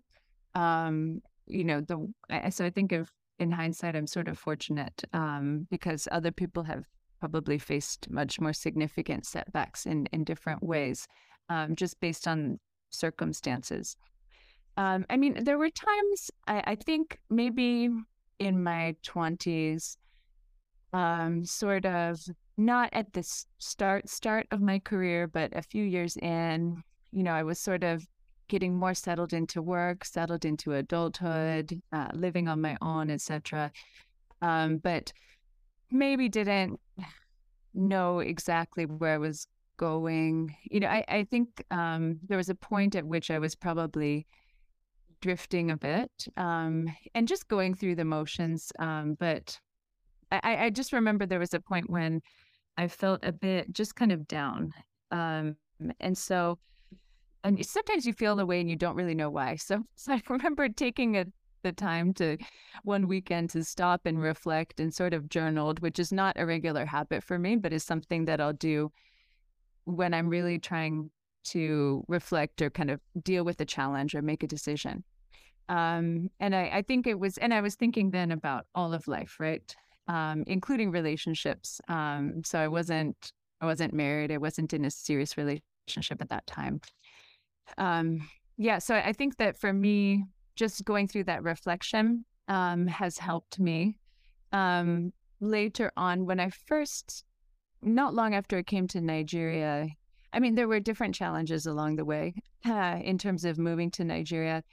Um, 0.55 1.21
you 1.45 1.65
know, 1.65 1.81
the 1.81 2.07
so 2.49 2.65
I 2.65 2.69
think 2.69 2.93
of 2.93 3.11
in 3.37 3.51
hindsight, 3.51 3.95
I'm 3.95 4.07
sort 4.07 4.29
of 4.29 4.39
fortunate 4.39 5.03
um, 5.13 5.67
because 5.69 6.07
other 6.11 6.31
people 6.31 6.63
have 6.63 6.85
probably 7.19 7.57
faced 7.57 8.09
much 8.09 8.39
more 8.39 8.53
significant 8.53 9.25
setbacks 9.25 9.85
in 9.85 10.07
in 10.07 10.23
different 10.23 10.63
ways, 10.63 11.07
um, 11.49 11.75
just 11.75 11.99
based 11.99 12.27
on 12.27 12.59
circumstances. 12.89 13.97
Um, 14.77 15.05
I 15.09 15.17
mean, 15.17 15.43
there 15.43 15.57
were 15.57 15.69
times 15.69 16.31
I, 16.47 16.63
I 16.65 16.75
think 16.75 17.19
maybe 17.29 17.89
in 18.39 18.63
my 18.63 18.95
20s, 19.03 19.97
um, 20.93 21.43
sort 21.45 21.85
of 21.85 22.19
not 22.57 22.89
at 22.93 23.13
the 23.13 23.23
start 23.59 24.09
start 24.09 24.47
of 24.51 24.61
my 24.61 24.79
career, 24.79 25.27
but 25.27 25.55
a 25.55 25.61
few 25.61 25.83
years 25.83 26.17
in, 26.17 26.81
you 27.11 27.23
know, 27.23 27.31
I 27.31 27.43
was 27.43 27.59
sort 27.59 27.83
of 27.83 28.05
getting 28.47 28.75
more 28.75 28.93
settled 28.93 29.33
into 29.33 29.61
work, 29.61 30.05
settled 30.05 30.45
into 30.45 30.73
adulthood, 30.73 31.81
uh, 31.91 32.07
living 32.13 32.47
on 32.47 32.61
my 32.61 32.77
own, 32.81 33.09
etc. 33.09 33.71
Um, 34.41 34.77
but 34.77 35.13
maybe 35.91 36.29
didn't 36.29 36.79
know 37.73 38.19
exactly 38.19 38.85
where 38.85 39.13
I 39.13 39.17
was 39.17 39.47
going. 39.77 40.55
You 40.63 40.81
know, 40.81 40.87
I, 40.87 41.03
I 41.07 41.23
think 41.25 41.63
um, 41.71 42.19
there 42.27 42.37
was 42.37 42.49
a 42.49 42.55
point 42.55 42.95
at 42.95 43.05
which 43.05 43.29
I 43.29 43.39
was 43.39 43.55
probably 43.55 44.25
drifting 45.21 45.71
a 45.71 45.77
bit 45.77 46.11
um, 46.37 46.87
and 47.15 47.27
just 47.27 47.47
going 47.47 47.73
through 47.73 47.95
the 47.95 48.05
motions. 48.05 48.71
Um, 48.79 49.15
but 49.19 49.59
I, 50.31 50.39
I 50.43 50.63
I 50.65 50.69
just 50.69 50.93
remember 50.93 51.25
there 51.25 51.39
was 51.39 51.53
a 51.53 51.59
point 51.59 51.89
when 51.89 52.21
I 52.77 52.87
felt 52.87 53.19
a 53.23 53.31
bit 53.31 53.73
just 53.73 53.95
kind 53.95 54.11
of 54.11 54.27
down. 54.27 54.73
Um, 55.11 55.55
and 55.99 56.17
so, 56.17 56.59
and 57.43 57.63
sometimes 57.65 58.05
you 58.05 58.13
feel 58.13 58.35
the 58.35 58.45
way 58.45 58.59
and 58.59 58.69
you 58.69 58.75
don't 58.75 58.95
really 58.95 59.15
know 59.15 59.29
why. 59.29 59.55
So, 59.55 59.83
so 59.95 60.13
I 60.13 60.21
remember 60.29 60.69
taking 60.69 61.17
a, 61.17 61.25
the 61.63 61.71
time 61.71 62.13
to 62.13 62.37
one 62.83 63.07
weekend 63.07 63.49
to 63.51 63.63
stop 63.63 64.05
and 64.05 64.21
reflect 64.21 64.79
and 64.79 64.93
sort 64.93 65.13
of 65.13 65.27
journaled, 65.27 65.79
which 65.79 65.99
is 65.99 66.11
not 66.11 66.37
a 66.39 66.45
regular 66.45 66.85
habit 66.85 67.23
for 67.23 67.39
me, 67.39 67.55
but 67.55 67.73
is 67.73 67.83
something 67.83 68.25
that 68.25 68.39
I'll 68.39 68.53
do 68.53 68.91
when 69.85 70.13
I'm 70.13 70.29
really 70.29 70.59
trying 70.59 71.09
to 71.45 72.03
reflect 72.07 72.61
or 72.61 72.69
kind 72.69 72.91
of 72.91 72.99
deal 73.23 73.43
with 73.43 73.59
a 73.61 73.65
challenge 73.65 74.13
or 74.13 74.21
make 74.21 74.43
a 74.43 74.47
decision. 74.47 75.03
Um, 75.69 76.29
and 76.39 76.55
I, 76.55 76.69
I 76.73 76.81
think 76.81 77.07
it 77.07 77.19
was, 77.19 77.37
and 77.37 77.53
I 77.53 77.61
was 77.61 77.75
thinking 77.75 78.11
then 78.11 78.31
about 78.31 78.65
all 78.75 78.93
of 78.93 79.07
life, 79.07 79.37
right? 79.39 79.75
Um, 80.07 80.45
including 80.47 80.91
relationships. 80.91 81.81
Um, 81.89 82.41
so 82.45 82.59
I 82.59 82.69
wasn't, 82.69 83.33
I 83.59 83.65
wasn't 83.65 83.93
married. 83.93 84.31
I 84.31 84.37
wasn't 84.37 84.71
in 84.73 84.85
a 84.85 84.91
serious 84.91 85.37
relationship 85.37 86.21
at 86.21 86.29
that 86.29 86.47
time. 86.47 86.79
Um, 87.77 88.27
yeah. 88.57 88.79
So 88.79 88.95
I 88.95 89.11
think 89.11 89.35
that 89.37 89.59
for 89.59 89.73
me, 89.73 90.23
just 90.55 90.83
going 90.85 91.07
through 91.07 91.25
that 91.25 91.43
reflection 91.43 92.25
um, 92.47 92.87
has 92.87 93.17
helped 93.17 93.59
me. 93.59 93.97
Um, 94.51 95.11
later 95.39 95.91
on, 95.97 96.25
when 96.25 96.39
I 96.39 96.49
first, 96.49 97.23
not 97.81 98.13
long 98.13 98.33
after 98.33 98.57
I 98.57 98.63
came 98.63 98.87
to 98.89 99.01
Nigeria, 99.01 99.89
I 100.33 100.39
mean, 100.39 100.55
there 100.55 100.67
were 100.67 100.79
different 100.79 101.15
challenges 101.15 101.65
along 101.65 101.95
the 101.95 102.05
way 102.05 102.33
uh, 102.65 102.99
in 103.03 103.17
terms 103.17 103.45
of 103.45 103.57
moving 103.57 103.91
to 103.91 104.03
Nigeria. 104.03 104.63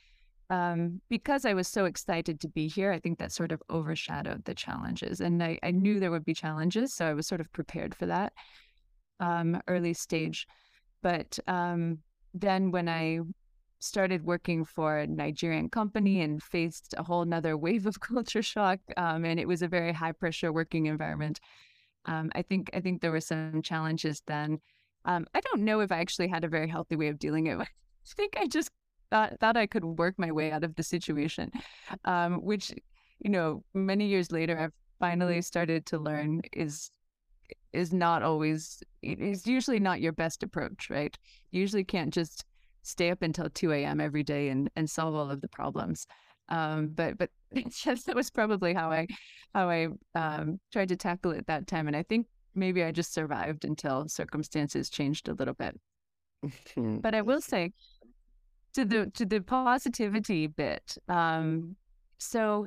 Um, 0.54 1.00
because 1.08 1.44
I 1.44 1.52
was 1.52 1.66
so 1.66 1.84
excited 1.84 2.40
to 2.40 2.48
be 2.48 2.68
here, 2.68 2.92
I 2.92 3.00
think 3.00 3.18
that 3.18 3.32
sort 3.32 3.50
of 3.50 3.60
overshadowed 3.70 4.44
the 4.44 4.54
challenges. 4.54 5.20
And 5.20 5.42
I, 5.42 5.58
I 5.64 5.72
knew 5.72 5.98
there 5.98 6.12
would 6.12 6.24
be 6.24 6.34
challenges, 6.34 6.94
so 6.94 7.06
I 7.06 7.14
was 7.14 7.26
sort 7.26 7.40
of 7.40 7.52
prepared 7.52 7.92
for 7.92 8.06
that 8.06 8.32
um, 9.18 9.60
early 9.66 9.94
stage. 9.94 10.46
But 11.02 11.40
um, 11.48 11.98
then 12.34 12.70
when 12.70 12.88
I 12.88 13.18
started 13.80 14.24
working 14.24 14.64
for 14.64 14.98
a 14.98 15.08
Nigerian 15.08 15.70
company 15.70 16.20
and 16.20 16.40
faced 16.40 16.94
a 16.96 17.02
whole 17.02 17.24
nother 17.24 17.56
wave 17.56 17.86
of 17.86 17.98
culture 18.12 18.42
shock, 18.42 18.78
um, 18.96 19.24
and 19.24 19.40
it 19.40 19.48
was 19.48 19.62
a 19.62 19.68
very 19.68 19.92
high 19.92 20.12
pressure 20.12 20.52
working 20.52 20.86
environment. 20.86 21.40
Um, 22.04 22.30
I 22.36 22.42
think 22.42 22.70
I 22.72 22.80
think 22.80 23.00
there 23.00 23.10
were 23.10 23.20
some 23.20 23.60
challenges 23.60 24.22
then. 24.28 24.60
Um, 25.04 25.26
I 25.34 25.40
don't 25.40 25.62
know 25.62 25.80
if 25.80 25.90
I 25.90 25.98
actually 25.98 26.28
had 26.28 26.44
a 26.44 26.48
very 26.48 26.68
healthy 26.68 26.94
way 26.94 27.08
of 27.08 27.18
dealing 27.18 27.48
it. 27.48 27.58
I 27.60 27.66
think 28.16 28.36
I 28.38 28.46
just 28.46 28.70
thought 29.14 29.38
thought 29.38 29.56
I 29.56 29.66
could 29.66 29.84
work 29.84 30.14
my 30.18 30.32
way 30.32 30.50
out 30.50 30.64
of 30.64 30.74
the 30.74 30.82
situation, 30.82 31.52
um, 32.04 32.34
which 32.42 32.72
you 33.20 33.30
know 33.30 33.62
many 33.72 34.06
years 34.06 34.32
later 34.32 34.58
I've 34.58 34.72
finally 34.98 35.40
started 35.40 35.86
to 35.86 35.98
learn 35.98 36.42
is 36.52 36.90
is 37.72 37.92
not 37.92 38.22
always 38.22 38.82
is 39.02 39.46
usually 39.46 39.78
not 39.78 40.00
your 40.00 40.12
best 40.12 40.42
approach, 40.42 40.90
right? 40.90 41.16
You 41.52 41.60
usually 41.60 41.84
can't 41.84 42.12
just 42.12 42.44
stay 42.82 43.10
up 43.10 43.22
until 43.22 43.48
2 43.48 43.72
a.m. 43.72 44.00
every 44.00 44.22
day 44.22 44.48
and, 44.48 44.68
and 44.76 44.90
solve 44.90 45.14
all 45.14 45.30
of 45.30 45.40
the 45.40 45.48
problems. 45.48 46.06
Um, 46.48 46.88
but 46.88 47.16
but 47.16 47.30
yes, 47.52 48.02
that 48.04 48.16
was 48.16 48.30
probably 48.30 48.74
how 48.74 48.90
I 48.90 49.06
how 49.54 49.70
I 49.70 49.88
um, 50.16 50.58
tried 50.72 50.88
to 50.88 50.96
tackle 50.96 51.30
it 51.30 51.46
that 51.46 51.68
time. 51.68 51.86
And 51.86 51.96
I 51.96 52.02
think 52.02 52.26
maybe 52.54 52.82
I 52.82 52.90
just 52.90 53.14
survived 53.14 53.64
until 53.64 54.08
circumstances 54.08 54.90
changed 54.90 55.28
a 55.28 55.34
little 55.34 55.54
bit. 55.54 55.80
But 56.76 57.14
I 57.14 57.22
will 57.22 57.40
say 57.40 57.72
to 58.74 58.84
the 58.84 59.06
to 59.14 59.24
the 59.24 59.40
positivity 59.40 60.46
bit. 60.46 60.98
Um, 61.08 61.76
so 62.18 62.66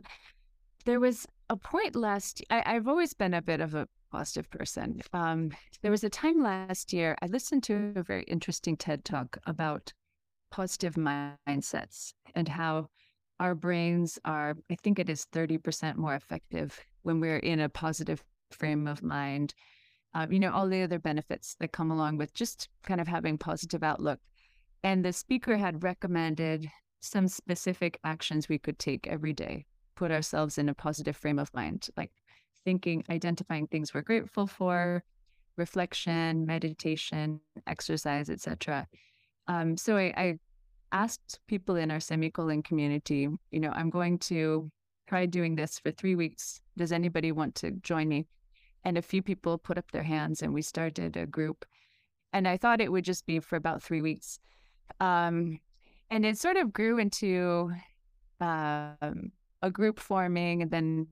there 0.85 0.99
was 0.99 1.25
a 1.49 1.55
point 1.55 1.95
last. 1.95 2.43
I, 2.49 2.63
I've 2.65 2.87
always 2.87 3.13
been 3.13 3.33
a 3.33 3.41
bit 3.41 3.61
of 3.61 3.75
a 3.75 3.87
positive 4.11 4.49
person. 4.49 5.01
Um, 5.13 5.51
there 5.81 5.91
was 5.91 6.03
a 6.03 6.09
time 6.09 6.41
last 6.41 6.93
year 6.93 7.15
I 7.21 7.27
listened 7.27 7.63
to 7.63 7.93
a 7.95 8.03
very 8.03 8.23
interesting 8.23 8.77
TED 8.77 9.05
talk 9.05 9.37
about 9.45 9.93
positive 10.49 10.95
mindsets 10.95 12.13
and 12.35 12.47
how 12.47 12.87
our 13.39 13.53
brains 13.53 14.17
are. 14.25 14.55
I 14.71 14.75
think 14.75 14.99
it 14.99 15.09
is 15.09 15.25
thirty 15.25 15.57
percent 15.57 15.97
more 15.97 16.15
effective 16.15 16.79
when 17.03 17.19
we're 17.19 17.37
in 17.37 17.59
a 17.59 17.69
positive 17.69 18.23
frame 18.51 18.87
of 18.87 19.03
mind. 19.03 19.53
Um, 20.13 20.31
you 20.31 20.39
know 20.39 20.51
all 20.51 20.69
the 20.69 20.83
other 20.83 20.99
benefits 20.99 21.55
that 21.59 21.73
come 21.73 21.91
along 21.91 22.17
with 22.17 22.33
just 22.33 22.69
kind 22.83 23.01
of 23.01 23.07
having 23.07 23.37
positive 23.37 23.83
outlook. 23.83 24.19
And 24.83 25.03
the 25.03 25.13
speaker 25.13 25.57
had 25.57 25.83
recommended 25.83 26.69
some 26.99 27.27
specific 27.27 27.99
actions 28.03 28.49
we 28.49 28.57
could 28.57 28.79
take 28.79 29.07
every 29.07 29.33
day, 29.33 29.65
put 29.95 30.11
ourselves 30.11 30.57
in 30.57 30.69
a 30.69 30.73
positive 30.73 31.15
frame 31.15 31.39
of 31.39 31.53
mind, 31.53 31.87
like 31.97 32.11
thinking, 32.63 33.03
identifying 33.09 33.67
things 33.67 33.93
we're 33.93 34.01
grateful 34.01 34.47
for, 34.47 35.03
reflection, 35.57 36.45
meditation, 36.45 37.39
exercise, 37.65 38.29
etc. 38.29 38.87
Um, 39.47 39.77
so 39.77 39.97
I, 39.97 40.13
I 40.17 40.39
asked 40.91 41.39
people 41.47 41.75
in 41.75 41.91
our 41.91 41.99
semicolon 41.99 42.63
community, 42.63 43.27
you 43.51 43.59
know, 43.59 43.71
I'm 43.71 43.89
going 43.89 44.19
to 44.19 44.71
try 45.07 45.25
doing 45.25 45.55
this 45.55 45.79
for 45.79 45.91
three 45.91 46.15
weeks. 46.15 46.61
Does 46.77 46.91
anybody 46.91 47.31
want 47.31 47.55
to 47.55 47.71
join 47.71 48.07
me? 48.07 48.27
And 48.83 48.97
a 48.97 49.01
few 49.01 49.21
people 49.21 49.57
put 49.57 49.77
up 49.77 49.91
their 49.91 50.03
hands 50.03 50.41
and 50.41 50.53
we 50.53 50.61
started 50.61 51.17
a 51.17 51.25
group. 51.25 51.65
And 52.33 52.47
I 52.47 52.57
thought 52.57 52.81
it 52.81 52.91
would 52.91 53.05
just 53.05 53.25
be 53.25 53.39
for 53.39 53.55
about 53.55 53.81
three 53.81 54.01
weeks. 54.01 54.39
Um, 54.99 55.59
and 56.09 56.25
it 56.25 56.37
sort 56.37 56.57
of 56.57 56.73
grew 56.73 56.97
into 56.99 57.71
um, 58.39 59.31
a 59.61 59.71
group 59.71 59.99
forming 59.99 60.61
and 60.61 60.71
then 60.71 61.07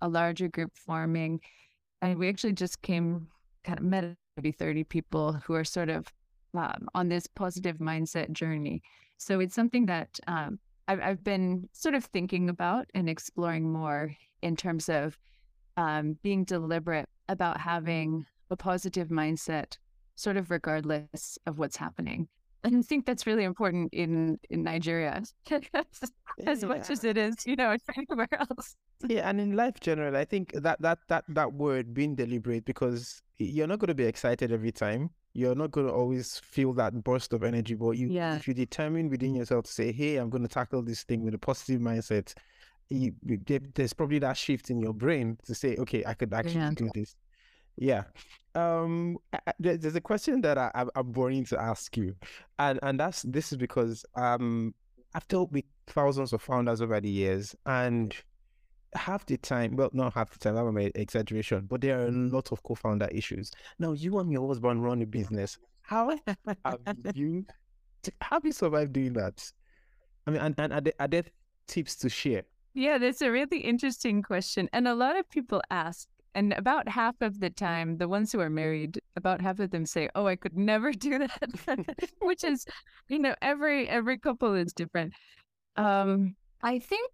a 0.00 0.08
larger 0.08 0.48
group 0.48 0.72
forming. 0.74 1.40
And 2.02 2.18
we 2.18 2.28
actually 2.28 2.54
just 2.54 2.82
came, 2.82 3.28
kind 3.64 3.78
of 3.78 3.84
met 3.84 4.16
maybe 4.36 4.52
30 4.52 4.84
people 4.84 5.32
who 5.44 5.54
are 5.54 5.64
sort 5.64 5.88
of 5.88 6.12
um, 6.54 6.88
on 6.94 7.08
this 7.08 7.26
positive 7.26 7.78
mindset 7.78 8.32
journey. 8.32 8.82
So 9.18 9.40
it's 9.40 9.54
something 9.54 9.86
that 9.86 10.18
um, 10.26 10.58
I've, 10.88 11.00
I've 11.00 11.24
been 11.24 11.68
sort 11.72 11.94
of 11.94 12.04
thinking 12.06 12.48
about 12.48 12.86
and 12.94 13.08
exploring 13.08 13.70
more 13.72 14.12
in 14.42 14.56
terms 14.56 14.88
of 14.88 15.18
um, 15.76 16.18
being 16.22 16.44
deliberate 16.44 17.08
about 17.28 17.60
having 17.60 18.26
a 18.50 18.56
positive 18.56 19.08
mindset, 19.08 19.76
sort 20.16 20.36
of 20.36 20.50
regardless 20.50 21.38
of 21.46 21.58
what's 21.58 21.76
happening. 21.76 22.28
And 22.62 22.76
I 22.76 22.82
think 22.82 23.06
that's 23.06 23.26
really 23.26 23.44
important 23.44 23.94
in 23.94 24.38
in 24.50 24.62
Nigeria, 24.62 25.22
as 25.50 26.62
yeah. 26.62 26.68
much 26.68 26.90
as 26.90 27.04
it 27.04 27.16
is, 27.16 27.34
you 27.46 27.56
know, 27.56 27.76
anywhere 27.96 28.28
else. 28.32 28.76
Yeah, 29.08 29.28
and 29.28 29.40
in 29.40 29.56
life 29.56 29.80
generally, 29.80 30.18
I 30.18 30.24
think 30.24 30.52
that 30.52 30.80
that 30.82 30.98
that 31.08 31.24
that 31.28 31.52
word 31.54 31.94
being 31.94 32.14
deliberate 32.14 32.64
because 32.64 33.22
you're 33.38 33.66
not 33.66 33.78
going 33.78 33.88
to 33.88 33.94
be 33.94 34.04
excited 34.04 34.52
every 34.52 34.72
time 34.72 35.10
you're 35.32 35.54
not 35.54 35.70
going 35.70 35.86
to 35.86 35.92
always 35.92 36.38
feel 36.38 36.72
that 36.72 37.04
burst 37.04 37.32
of 37.32 37.44
energy 37.44 37.74
but 37.74 37.90
you 37.90 38.08
yeah. 38.08 38.36
if 38.36 38.48
you 38.48 38.54
determine 38.54 39.08
within 39.08 39.32
mm. 39.32 39.38
yourself 39.38 39.64
to 39.64 39.72
say 39.72 39.92
hey 39.92 40.16
i'm 40.16 40.30
going 40.30 40.42
to 40.42 40.48
tackle 40.48 40.82
this 40.82 41.04
thing 41.04 41.22
with 41.24 41.34
a 41.34 41.38
positive 41.38 41.80
mindset 41.80 42.34
you, 42.88 43.14
there's 43.74 43.92
probably 43.92 44.18
that 44.18 44.36
shift 44.36 44.68
in 44.68 44.80
your 44.80 44.92
brain 44.92 45.38
to 45.44 45.54
say 45.54 45.76
okay 45.76 46.02
i 46.06 46.14
could 46.14 46.32
actually 46.34 46.56
yeah. 46.56 46.72
do 46.74 46.90
this 46.94 47.14
yeah 47.80 48.04
um 48.54 49.16
there's 49.58 49.96
a 49.96 50.00
question 50.00 50.40
that 50.40 50.56
I, 50.58 50.70
i'm 50.94 51.10
boring 51.10 51.44
to 51.46 51.60
ask 51.60 51.96
you 51.96 52.14
and 52.58 52.78
and 52.82 53.00
that's 53.00 53.22
this 53.22 53.52
is 53.52 53.58
because 53.58 54.04
um 54.14 54.74
i've 55.14 55.26
dealt 55.28 55.50
with 55.50 55.64
thousands 55.88 56.32
of 56.32 56.42
founders 56.42 56.80
over 56.80 57.00
the 57.00 57.10
years 57.10 57.56
and 57.66 58.14
half 58.94 59.24
the 59.26 59.36
time, 59.36 59.76
well, 59.76 59.90
not 59.92 60.14
half 60.14 60.30
the 60.30 60.38
time, 60.38 60.56
I'm 60.56 60.76
an 60.76 60.90
exaggeration, 60.94 61.66
but 61.68 61.80
there 61.80 62.00
are 62.00 62.06
a 62.06 62.10
lot 62.10 62.52
of 62.52 62.62
co-founder 62.62 63.08
issues. 63.12 63.50
Now, 63.78 63.92
you 63.92 64.18
and 64.18 64.30
your 64.32 64.46
husband 64.48 64.82
run 64.82 65.02
a 65.02 65.06
business. 65.06 65.58
How 65.82 66.16
have 66.66 66.96
you 67.14 67.44
how 68.20 68.36
have 68.36 68.44
you 68.44 68.52
survived 68.52 68.92
doing 68.92 69.12
that? 69.14 69.44
I 70.26 70.30
mean, 70.30 70.40
and, 70.40 70.54
and 70.58 70.72
are, 70.72 70.80
there, 70.80 70.92
are 70.98 71.08
there 71.08 71.24
tips 71.66 71.96
to 71.96 72.08
share? 72.08 72.42
Yeah, 72.74 72.98
that's 72.98 73.22
a 73.22 73.30
really 73.30 73.58
interesting 73.58 74.22
question. 74.22 74.68
And 74.72 74.86
a 74.86 74.94
lot 74.94 75.18
of 75.18 75.28
people 75.30 75.60
ask, 75.70 76.08
and 76.34 76.52
about 76.52 76.88
half 76.88 77.20
of 77.20 77.40
the 77.40 77.50
time, 77.50 77.96
the 77.98 78.08
ones 78.08 78.32
who 78.32 78.40
are 78.40 78.50
married, 78.50 79.00
about 79.16 79.40
half 79.40 79.58
of 79.60 79.70
them 79.70 79.86
say, 79.86 80.08
"Oh, 80.14 80.26
I 80.26 80.36
could 80.36 80.56
never 80.56 80.92
do 81.06 81.18
that," 81.18 82.10
which 82.20 82.44
is, 82.44 82.66
you 83.08 83.18
know, 83.18 83.34
every 83.42 83.88
every 83.88 84.18
couple 84.18 84.54
is 84.54 84.72
different. 84.72 85.14
Um, 85.76 86.36
I 86.62 86.78
think, 86.78 87.10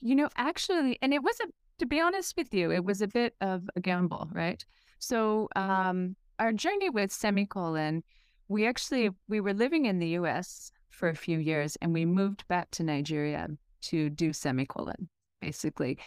you 0.00 0.14
know, 0.14 0.28
actually, 0.36 0.98
and 1.00 1.14
it 1.14 1.22
was 1.22 1.38
a, 1.40 1.46
to 1.78 1.86
be 1.86 2.00
honest 2.00 2.36
with 2.36 2.52
you, 2.52 2.72
it 2.72 2.84
was 2.84 3.02
a 3.02 3.08
bit 3.08 3.34
of 3.40 3.68
a 3.76 3.80
gamble, 3.80 4.28
right? 4.32 4.64
So, 4.98 5.48
um, 5.56 6.16
our 6.38 6.52
journey 6.52 6.90
with 6.90 7.12
Semicolon, 7.12 8.02
we 8.48 8.66
actually 8.66 9.10
we 9.28 9.40
were 9.40 9.54
living 9.54 9.86
in 9.86 9.98
the 9.98 10.08
U.S. 10.08 10.72
for 10.90 11.08
a 11.08 11.14
few 11.14 11.38
years, 11.38 11.76
and 11.80 11.92
we 11.92 12.04
moved 12.04 12.46
back 12.48 12.70
to 12.72 12.82
Nigeria 12.82 13.48
to 13.82 14.10
do 14.10 14.32
Semicolon, 14.32 15.08
basically. 15.40 15.98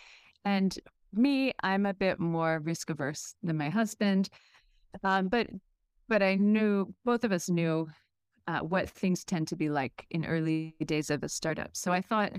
And 0.45 0.77
me, 1.13 1.53
I'm 1.61 1.85
a 1.85 1.93
bit 1.93 2.19
more 2.19 2.59
risk 2.59 2.89
averse 2.89 3.35
than 3.43 3.57
my 3.57 3.69
husband, 3.69 4.29
um, 5.03 5.27
but 5.27 5.47
but 6.07 6.21
I 6.21 6.35
knew 6.35 6.93
both 7.05 7.23
of 7.23 7.31
us 7.31 7.49
knew 7.49 7.87
uh, 8.47 8.59
what 8.59 8.89
things 8.89 9.23
tend 9.23 9.47
to 9.47 9.55
be 9.55 9.69
like 9.69 10.05
in 10.09 10.25
early 10.25 10.75
days 10.85 11.09
of 11.09 11.23
a 11.23 11.29
startup. 11.29 11.69
So 11.73 11.91
I 11.91 12.01
thought 12.01 12.33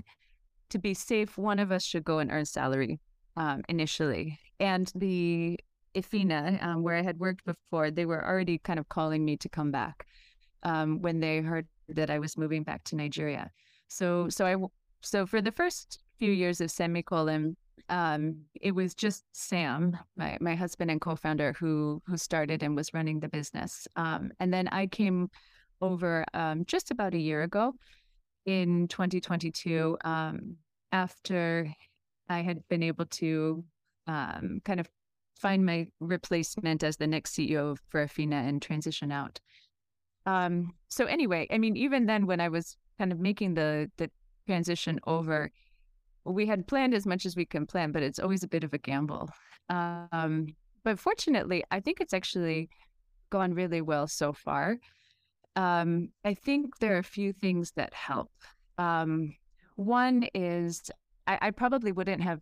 to 0.69 0.79
be 0.79 0.93
safe, 0.93 1.37
one 1.37 1.59
of 1.59 1.71
us 1.71 1.83
should 1.83 2.03
go 2.03 2.19
and 2.19 2.31
earn 2.31 2.45
salary 2.45 2.99
um, 3.37 3.63
initially. 3.69 4.39
And 4.59 4.91
the 4.95 5.59
EFInA, 5.95 6.63
um, 6.63 6.83
where 6.83 6.95
I 6.95 7.01
had 7.01 7.19
worked 7.19 7.45
before, 7.45 7.91
they 7.91 8.05
were 8.05 8.25
already 8.25 8.57
kind 8.59 8.79
of 8.79 8.89
calling 8.89 9.25
me 9.25 9.37
to 9.37 9.49
come 9.49 9.71
back 9.71 10.05
um, 10.63 11.01
when 11.01 11.19
they 11.19 11.41
heard 11.41 11.67
that 11.89 12.09
I 12.09 12.19
was 12.19 12.37
moving 12.37 12.63
back 12.63 12.83
to 12.85 12.95
Nigeria. 12.95 13.51
So, 13.87 14.29
so 14.29 14.45
I, 14.45 14.55
so 15.01 15.25
for 15.25 15.41
the 15.41 15.51
first 15.51 15.99
few 16.17 16.31
years 16.31 16.61
of 16.61 16.71
Semicolon, 16.71 17.55
um, 17.89 18.37
it 18.61 18.71
was 18.71 18.93
just 18.93 19.23
Sam, 19.31 19.97
my 20.15 20.37
my 20.41 20.55
husband 20.55 20.91
and 20.91 21.01
co-founder, 21.01 21.53
who 21.53 22.01
who 22.05 22.17
started 22.17 22.63
and 22.63 22.75
was 22.75 22.93
running 22.93 23.19
the 23.19 23.29
business. 23.29 23.87
Um, 23.95 24.31
and 24.39 24.53
then 24.53 24.67
I 24.69 24.87
came 24.87 25.29
over 25.81 26.25
um, 26.33 26.65
just 26.65 26.91
about 26.91 27.13
a 27.13 27.19
year 27.19 27.43
ago 27.43 27.73
in 28.45 28.87
2022 28.87 29.97
um, 30.03 30.55
after 30.91 31.73
I 32.29 32.41
had 32.41 32.67
been 32.69 32.83
able 32.83 33.05
to 33.05 33.63
um, 34.07 34.61
kind 34.65 34.79
of 34.79 34.89
find 35.35 35.65
my 35.65 35.87
replacement 35.99 36.83
as 36.83 36.97
the 36.97 37.07
next 37.07 37.35
CEO 37.35 37.77
for 37.89 38.05
EFInA 38.05 38.47
and 38.47 38.61
transition 38.61 39.11
out. 39.11 39.39
Um, 40.25 40.73
so 40.87 41.05
anyway, 41.05 41.47
I 41.51 41.57
mean, 41.57 41.75
even 41.75 42.05
then, 42.05 42.25
when 42.25 42.39
I 42.39 42.49
was 42.49 42.77
kind 42.97 43.11
of 43.11 43.19
making 43.19 43.53
the 43.53 43.91
the 43.97 44.09
transition 44.47 44.99
over, 45.05 45.51
we 46.25 46.45
had 46.45 46.67
planned 46.67 46.93
as 46.93 47.05
much 47.05 47.25
as 47.25 47.35
we 47.35 47.45
can 47.45 47.65
plan, 47.65 47.91
but 47.91 48.03
it's 48.03 48.19
always 48.19 48.43
a 48.43 48.47
bit 48.47 48.63
of 48.63 48.73
a 48.73 48.77
gamble. 48.77 49.29
Um, 49.69 50.47
but 50.83 50.99
fortunately, 50.99 51.63
I 51.71 51.79
think 51.79 52.01
it's 52.01 52.13
actually 52.13 52.69
gone 53.29 53.53
really 53.53 53.81
well 53.81 54.07
so 54.07 54.33
far. 54.33 54.77
Um, 55.55 56.09
I 56.23 56.33
think 56.33 56.79
there 56.79 56.95
are 56.95 56.99
a 56.99 57.03
few 57.03 57.31
things 57.31 57.71
that 57.75 57.93
help. 57.93 58.31
Um, 58.77 59.35
one 59.75 60.27
is 60.33 60.91
I, 61.27 61.37
I 61.41 61.51
probably 61.51 61.91
wouldn't 61.91 62.21
have 62.21 62.41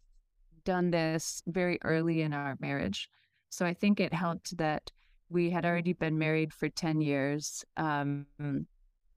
done 0.66 0.92
this 0.92 1.44
very 1.48 1.80
early 1.84 2.22
in 2.22 2.34
our 2.34 2.58
marriage. 2.60 3.10
So 3.50 3.66
I 3.66 3.74
think 3.74 4.00
it 4.00 4.14
helped 4.14 4.58
that 4.58 4.92
we 5.30 5.50
had 5.50 5.66
already 5.66 5.94
been 5.94 6.18
married 6.18 6.54
for 6.54 6.70
10 6.70 7.02
years. 7.02 7.64
Um, 7.78 8.26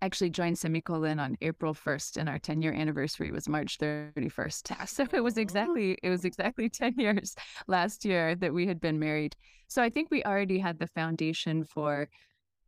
actually 0.03 0.31
joined 0.31 0.59
Semicolon 0.59 1.19
on 1.19 1.37
April 1.41 1.75
1st 1.75 2.17
and 2.19 2.29
our 2.29 2.39
10 2.39 2.63
year 2.63 2.73
anniversary 2.73 3.31
was 3.31 3.49
March 3.49 3.79
31st. 3.79 4.87
So 4.89 5.07
it 5.13 5.21
was 5.21 5.39
exactly 5.39 5.97
it 6.03 6.11
was 6.11 6.25
exactly 6.25 6.69
10 6.71 6.95
years 6.99 7.35
last 7.67 8.05
year 8.05 8.35
that 8.37 8.53
we 8.53 8.67
had 8.67 8.81
been 8.81 8.99
married. 8.99 9.37
So 9.69 9.83
I 9.83 9.91
think 9.91 10.11
we 10.11 10.23
already 10.25 10.59
had 10.59 10.79
the 10.79 10.87
foundation 10.87 11.65
for 11.65 12.09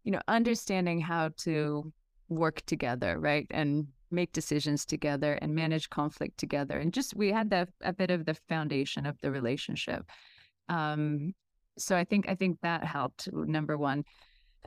you 0.08 0.12
know, 0.12 0.20
understanding 0.26 1.00
how 1.00 1.28
to 1.36 1.92
work 2.30 2.62
together, 2.64 3.18
right? 3.18 3.46
And 3.50 3.88
make 4.10 4.32
decisions 4.32 4.86
together 4.86 5.34
and 5.42 5.54
manage 5.54 5.90
conflict 5.90 6.38
together. 6.38 6.78
And 6.78 6.94
just 6.94 7.14
we 7.14 7.30
had 7.30 7.50
that 7.50 7.68
a 7.82 7.92
bit 7.92 8.10
of 8.10 8.24
the 8.24 8.32
foundation 8.32 9.04
of 9.04 9.20
the 9.20 9.30
relationship. 9.30 10.06
Um, 10.70 11.34
so 11.76 11.94
I 11.94 12.04
think 12.04 12.26
I 12.26 12.34
think 12.34 12.58
that 12.62 12.84
helped. 12.84 13.28
Number 13.32 13.76
one. 13.76 14.04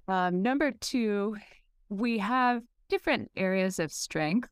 Um, 0.07 0.43
number 0.43 0.71
two, 0.71 1.37
we 1.91 2.17
have 2.17 2.63
different 2.87 3.29
areas 3.35 3.77
of 3.77 3.91
strength. 3.91 4.49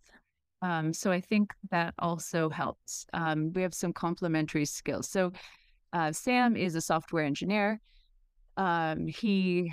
Um, 0.62 0.94
so 0.94 1.10
I 1.10 1.22
think 1.22 1.54
that 1.72 1.94
also 1.98 2.50
helps. 2.50 3.06
Um, 3.14 3.54
we 3.54 3.62
have 3.62 3.74
some 3.74 3.94
complementary 3.94 4.66
skills. 4.66 5.10
So 5.10 5.32
uh, 5.94 6.12
Sam 6.12 6.58
is 6.58 6.76
a 6.76 6.82
software 6.82 7.24
engineer. 7.24 7.80
Um, 8.58 9.08
he 9.08 9.72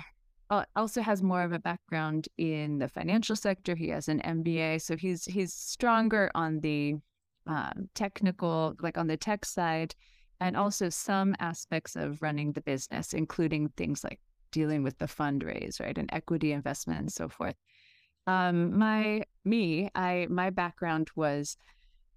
also 0.77 1.01
has 1.01 1.21
more 1.21 1.43
of 1.43 1.51
a 1.51 1.59
background 1.59 2.29
in 2.37 2.79
the 2.79 2.87
financial 2.87 3.35
sector. 3.35 3.75
He 3.75 3.89
has 3.89 4.07
an 4.07 4.21
MBA, 4.21 4.81
so 4.81 4.95
he's 4.95 5.25
he's 5.25 5.53
stronger 5.53 6.31
on 6.35 6.61
the 6.61 6.95
um, 7.47 7.89
technical, 7.95 8.75
like 8.81 8.97
on 8.97 9.07
the 9.07 9.17
tech 9.17 9.43
side, 9.43 9.93
and 10.39 10.55
also 10.55 10.87
some 10.87 11.35
aspects 11.39 11.97
of 11.97 12.21
running 12.21 12.53
the 12.53 12.61
business, 12.61 13.13
including 13.13 13.67
things 13.75 14.05
like 14.05 14.21
dealing 14.57 14.81
with 14.81 14.97
the 14.97 15.05
fundraise, 15.05 15.79
right, 15.79 15.97
and 15.99 16.09
equity 16.11 16.51
investment 16.51 16.99
and 16.99 17.11
so 17.11 17.29
forth. 17.29 17.53
Um, 18.25 18.55
my 18.77 19.23
me, 19.45 19.89
I 19.93 20.25
my 20.31 20.49
background 20.49 21.09
was, 21.15 21.57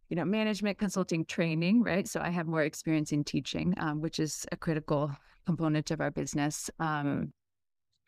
you 0.09 0.17
know, 0.17 0.25
management 0.25 0.79
consulting 0.79 1.27
training, 1.27 1.83
right. 1.83 2.09
So 2.09 2.19
I 2.21 2.31
have 2.31 2.47
more 2.47 2.63
experience 2.63 3.13
in 3.13 3.25
teaching, 3.25 3.75
um, 3.77 4.01
which 4.01 4.19
is 4.19 4.47
a 4.53 4.57
critical 4.57 5.11
component 5.45 5.91
of 5.91 6.01
our 6.01 6.11
business. 6.11 6.71
Um, 6.79 7.33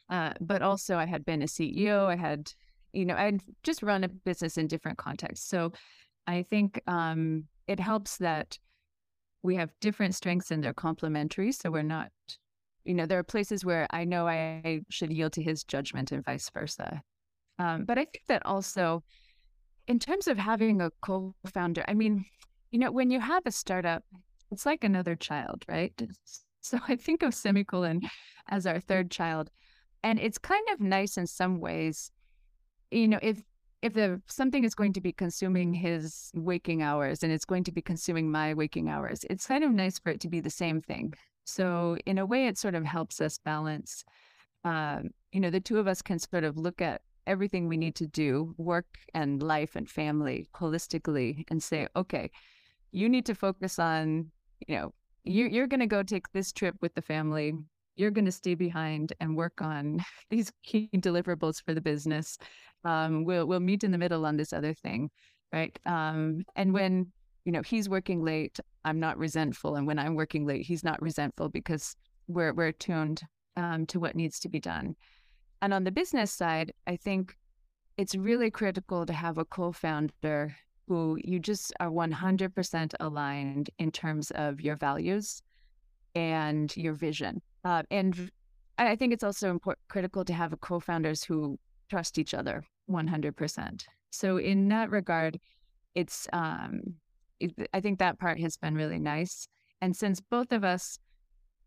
uh, 0.08 0.32
but 0.40 0.62
also, 0.62 0.96
I 0.96 1.04
had 1.04 1.26
been 1.26 1.42
a 1.42 1.46
CEO. 1.46 2.06
I 2.06 2.16
had, 2.16 2.50
you 2.94 3.04
know, 3.04 3.16
I'd 3.16 3.42
just 3.62 3.82
run 3.82 4.02
a 4.04 4.08
business 4.08 4.56
in 4.56 4.66
different 4.66 4.96
contexts. 4.96 5.46
So 5.46 5.72
I 6.26 6.42
think 6.42 6.80
um, 6.86 7.44
it 7.66 7.80
helps 7.80 8.16
that 8.16 8.58
we 9.42 9.56
have 9.56 9.70
different 9.80 10.14
strengths 10.14 10.50
and 10.50 10.64
they're 10.64 10.72
complementary. 10.88 11.52
So 11.52 11.70
we're 11.70 11.82
not, 11.82 12.10
you 12.84 12.94
know, 12.94 13.06
there 13.06 13.18
are 13.18 13.24
places 13.24 13.64
where 13.64 13.86
I 13.90 14.04
know 14.04 14.26
I 14.26 14.80
should 14.90 15.12
yield 15.12 15.32
to 15.34 15.42
his 15.42 15.64
judgment 15.64 16.12
and 16.12 16.24
vice 16.24 16.50
versa. 16.50 17.02
Um, 17.58 17.84
but 17.84 17.98
I 17.98 18.04
think 18.04 18.24
that 18.28 18.44
also, 18.44 19.02
in 19.86 19.98
terms 19.98 20.26
of 20.26 20.38
having 20.38 20.80
a 20.80 20.90
co 21.00 21.34
founder, 21.46 21.84
I 21.86 21.94
mean, 21.94 22.24
you 22.70 22.78
know, 22.78 22.90
when 22.90 23.10
you 23.10 23.20
have 23.20 23.42
a 23.46 23.52
startup, 23.52 24.02
it's 24.50 24.66
like 24.66 24.84
another 24.84 25.16
child, 25.16 25.64
right? 25.68 25.92
So 26.64 26.78
I 26.86 26.94
think 26.94 27.24
of 27.24 27.34
Semicolon 27.34 28.02
as 28.48 28.68
our 28.68 28.78
third 28.78 29.10
child. 29.10 29.50
And 30.04 30.20
it's 30.20 30.38
kind 30.38 30.64
of 30.72 30.78
nice 30.78 31.16
in 31.16 31.26
some 31.26 31.58
ways, 31.58 32.12
you 32.92 33.08
know, 33.08 33.18
if 33.20 33.42
if 33.82 33.94
the 33.94 34.22
something 34.28 34.62
is 34.62 34.74
going 34.74 34.92
to 34.92 35.00
be 35.00 35.12
consuming 35.12 35.74
his 35.74 36.30
waking 36.34 36.82
hours 36.82 37.24
and 37.24 37.32
it's 37.32 37.44
going 37.44 37.64
to 37.64 37.72
be 37.72 37.82
consuming 37.82 38.30
my 38.30 38.54
waking 38.54 38.88
hours, 38.88 39.24
it's 39.28 39.46
kind 39.46 39.64
of 39.64 39.72
nice 39.72 39.98
for 39.98 40.10
it 40.10 40.20
to 40.20 40.28
be 40.28 40.40
the 40.40 40.50
same 40.50 40.80
thing. 40.80 41.12
So 41.44 41.96
in 42.06 42.18
a 42.18 42.26
way, 42.26 42.46
it 42.46 42.58
sort 42.58 42.74
of 42.74 42.84
helps 42.84 43.20
us 43.20 43.38
balance. 43.38 44.04
Um, 44.64 45.10
you 45.32 45.40
know, 45.40 45.50
the 45.50 45.60
two 45.60 45.78
of 45.78 45.88
us 45.88 46.02
can 46.02 46.18
sort 46.18 46.44
of 46.44 46.56
look 46.56 46.80
at 46.80 47.02
everything 47.26 47.68
we 47.68 47.76
need 47.76 47.94
to 47.96 48.06
do, 48.06 48.54
work 48.58 48.86
and 49.14 49.42
life 49.42 49.76
and 49.76 49.88
family 49.88 50.48
holistically, 50.54 51.44
and 51.48 51.62
say, 51.62 51.88
okay, 51.96 52.30
you 52.90 53.08
need 53.08 53.26
to 53.26 53.34
focus 53.34 53.78
on, 53.78 54.30
you 54.66 54.76
know, 54.76 54.92
you, 55.24 55.46
you're 55.46 55.66
going 55.66 55.80
to 55.80 55.86
go 55.86 56.02
take 56.02 56.30
this 56.32 56.52
trip 56.52 56.76
with 56.80 56.94
the 56.94 57.02
family 57.02 57.54
you're 57.96 58.10
going 58.10 58.24
to 58.24 58.32
stay 58.32 58.54
behind 58.54 59.12
and 59.20 59.36
work 59.36 59.60
on 59.60 59.98
these 60.30 60.52
key 60.62 60.88
deliverables 60.96 61.62
for 61.62 61.74
the 61.74 61.80
business. 61.80 62.38
Um, 62.84 63.24
we'll 63.24 63.46
we'll 63.46 63.60
meet 63.60 63.84
in 63.84 63.90
the 63.90 63.98
middle 63.98 64.26
on 64.26 64.36
this 64.36 64.52
other 64.52 64.74
thing, 64.74 65.10
right? 65.52 65.78
Um, 65.86 66.44
and 66.56 66.72
when 66.72 67.12
you 67.44 67.52
know 67.52 67.62
he's 67.62 67.88
working 67.88 68.22
late, 68.22 68.58
I'm 68.84 69.00
not 69.00 69.18
resentful, 69.18 69.76
and 69.76 69.86
when 69.86 69.98
I'm 69.98 70.14
working 70.14 70.46
late, 70.46 70.66
he's 70.66 70.84
not 70.84 71.00
resentful 71.02 71.48
because 71.48 71.96
we're 72.28 72.52
we're 72.52 72.72
tuned 72.72 73.22
um, 73.56 73.86
to 73.86 74.00
what 74.00 74.16
needs 74.16 74.38
to 74.40 74.48
be 74.48 74.60
done. 74.60 74.94
And 75.60 75.72
on 75.72 75.84
the 75.84 75.92
business 75.92 76.32
side, 76.32 76.72
I 76.86 76.96
think 76.96 77.36
it's 77.96 78.14
really 78.14 78.50
critical 78.50 79.06
to 79.06 79.12
have 79.12 79.38
a 79.38 79.44
co-founder 79.44 80.56
who 80.88 81.18
you 81.22 81.38
just 81.38 81.72
are 81.78 81.90
100% 81.90 82.94
aligned 82.98 83.70
in 83.78 83.92
terms 83.92 84.32
of 84.32 84.60
your 84.60 84.76
values 84.76 85.42
and 86.14 86.76
your 86.76 86.94
vision 86.94 87.40
uh, 87.64 87.82
and 87.90 88.30
I 88.78 88.96
think 88.96 89.12
it's 89.12 89.24
also 89.24 89.50
important, 89.50 89.86
critical 89.88 90.24
to 90.24 90.32
have 90.32 90.58
co-founders 90.60 91.22
who 91.22 91.58
trust 91.88 92.18
each 92.18 92.34
other 92.34 92.64
100%. 92.90 93.84
So 94.10 94.38
in 94.38 94.68
that 94.68 94.90
regard, 94.90 95.38
it's 95.94 96.26
um, 96.32 96.94
I 97.72 97.80
think 97.80 97.98
that 97.98 98.18
part 98.18 98.40
has 98.40 98.56
been 98.56 98.74
really 98.74 98.98
nice. 98.98 99.46
And 99.80 99.96
since 99.96 100.20
both 100.20 100.52
of 100.52 100.64
us, 100.64 100.98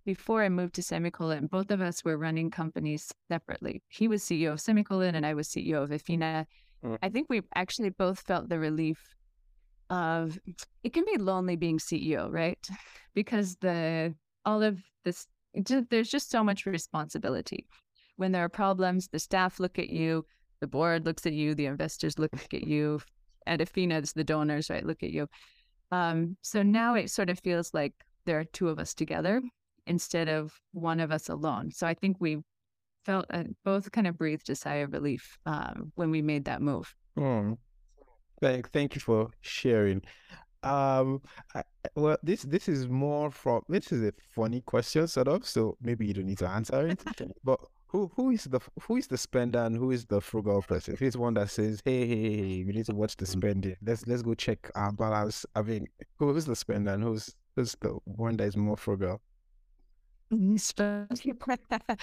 before 0.05 0.43
I 0.43 0.49
moved 0.49 0.75
to 0.75 0.83
Semicolon, 0.83 1.47
both 1.47 1.71
of 1.71 1.81
us 1.81 2.03
were 2.03 2.17
running 2.17 2.51
companies 2.51 3.11
separately. 3.27 3.81
He 3.89 4.07
was 4.07 4.23
CEO 4.23 4.53
of 4.53 4.61
Semicolon, 4.61 5.15
and 5.15 5.25
I 5.25 5.33
was 5.33 5.47
CEO 5.47 5.83
of 5.83 5.89
EFInA. 5.89 6.45
Mm. 6.83 6.97
I 7.01 7.09
think 7.09 7.27
we 7.29 7.41
actually 7.55 7.89
both 7.89 8.19
felt 8.19 8.47
the 8.47 8.59
relief 8.59 8.99
of 9.89 10.39
it 10.83 10.93
can 10.93 11.05
be 11.05 11.17
lonely 11.17 11.55
being 11.55 11.79
CEO, 11.79 12.31
right? 12.31 12.59
Because 13.13 13.55
the 13.61 14.13
all 14.43 14.61
of 14.61 14.77
this 15.05 15.25
just, 15.63 15.89
there's 15.89 16.09
just 16.09 16.29
so 16.29 16.43
much 16.43 16.65
responsibility. 16.65 17.65
When 18.17 18.33
there 18.33 18.43
are 18.43 18.49
problems, 18.49 19.07
the 19.07 19.19
staff 19.19 19.57
look 19.57 19.79
at 19.79 19.89
you, 19.89 20.25
the 20.59 20.67
board 20.67 21.05
looks 21.05 21.25
at 21.25 21.33
you, 21.33 21.55
the 21.55 21.65
investors 21.65 22.19
look 22.19 22.33
at 22.53 22.67
you, 22.67 22.99
and 23.45 23.61
EFInA's 23.61 24.13
the 24.13 24.23
donors, 24.23 24.69
right, 24.69 24.85
look 24.85 25.03
at 25.03 25.11
you. 25.11 25.27
Um, 25.95 26.37
so 26.41 26.61
now 26.63 26.95
it 26.95 27.09
sort 27.09 27.29
of 27.29 27.39
feels 27.39 27.73
like 27.73 27.93
there 28.25 28.39
are 28.39 28.43
two 28.43 28.69
of 28.69 28.79
us 28.79 28.93
together 28.93 29.41
instead 29.87 30.27
of 30.27 30.59
one 30.73 30.99
of 30.99 31.11
us 31.11 31.29
alone. 31.29 31.71
So 31.71 31.87
I 31.87 31.93
think 31.93 32.17
we 32.19 32.39
felt 33.05 33.25
uh, 33.29 33.43
both 33.63 33.91
kind 33.91 34.07
of 34.07 34.17
breathed 34.17 34.49
a 34.49 34.55
sigh 34.55 34.75
of 34.75 34.93
relief 34.93 35.37
um, 35.45 35.91
when 35.95 36.11
we 36.11 36.21
made 36.21 36.45
that 36.45 36.61
move. 36.61 36.93
Mm. 37.17 37.57
Thank, 38.41 38.71
thank 38.71 38.95
you 38.95 39.01
for 39.01 39.29
sharing. 39.41 40.01
Um, 40.63 41.21
I, 41.53 41.63
well, 41.95 42.17
this 42.23 42.41
this 42.41 42.67
is 42.67 42.87
more 42.87 43.29
from 43.29 43.61
this 43.69 43.91
is 43.91 44.01
a 44.01 44.11
funny 44.33 44.61
question, 44.61 45.07
sort 45.07 45.27
of. 45.27 45.45
So 45.45 45.77
maybe 45.79 46.07
you 46.07 46.13
don't 46.13 46.25
need 46.25 46.39
to 46.39 46.49
answer 46.49 46.87
it. 46.87 47.03
but 47.43 47.59
who 47.95 48.11
who 48.15 48.31
is 48.31 48.43
the 48.43 48.59
who 48.81 48.97
is 48.97 49.07
the 49.07 49.17
spender 49.17 49.59
and 49.59 49.75
who 49.77 49.91
is 49.91 50.05
the 50.05 50.19
frugal 50.19 50.61
person? 50.61 50.97
It's 50.99 51.15
one 51.15 51.35
that 51.35 51.49
says, 51.49 51.81
"Hey, 51.85 52.05
hey, 52.05 52.37
hey, 52.37 52.63
we 52.65 52.73
need 52.73 52.85
to 52.87 52.95
watch 52.95 53.15
the 53.15 53.25
spending. 53.25 53.75
Let's 53.81 54.05
let's 54.05 54.21
go 54.21 54.33
check 54.33 54.69
our 54.75 54.91
balance." 54.91 55.45
I 55.55 55.61
mean, 55.61 55.87
who 56.17 56.35
is 56.35 56.45
the 56.45 56.55
spender 56.55 56.91
and 56.91 57.03
who's 57.03 57.33
who's 57.55 57.75
the 57.79 57.97
one 58.03 58.35
that 58.37 58.45
is 58.45 58.57
more 58.57 58.75
frugal? 58.75 59.21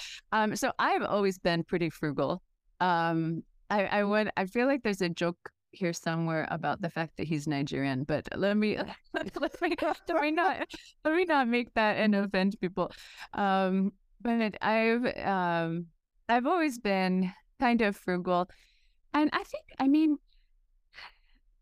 um, 0.33 0.57
so 0.57 0.73
I've 0.79 1.03
always 1.03 1.39
been 1.39 1.63
pretty 1.63 1.91
frugal. 1.91 2.43
Um, 2.81 3.45
I 3.69 3.85
I 3.85 4.05
would 4.05 4.31
I 4.37 4.47
feel 4.47 4.67
like 4.67 4.83
there's 4.83 5.03
a 5.03 5.11
joke 5.11 5.51
here 5.73 5.93
somewhere 5.93 6.47
about 6.51 6.81
the 6.81 6.91
fact 6.91 7.17
that 7.17 7.27
he's 7.27 7.47
Nigerian, 7.47 8.05
but 8.05 8.29
let 8.35 8.57
me 8.57 8.79
let 9.13 9.61
me 9.61 9.77
let 10.09 10.23
me 10.23 10.31
not 10.31 10.67
let 11.05 11.15
me 11.15 11.25
not 11.27 11.49
make 11.49 11.75
that 11.75 11.99
and 11.99 12.15
offend 12.15 12.57
people. 12.63 12.91
Um, 13.35 13.93
but 14.23 14.57
I've 14.63 15.05
um 15.19 15.87
I've 16.29 16.47
always 16.47 16.79
been 16.79 17.33
kind 17.61 17.83
of 17.83 17.97
frugal, 17.97 18.49
and 19.15 19.31
I 19.33 19.43
think 19.45 19.65
I 19.79 19.89
mean, 19.89 20.19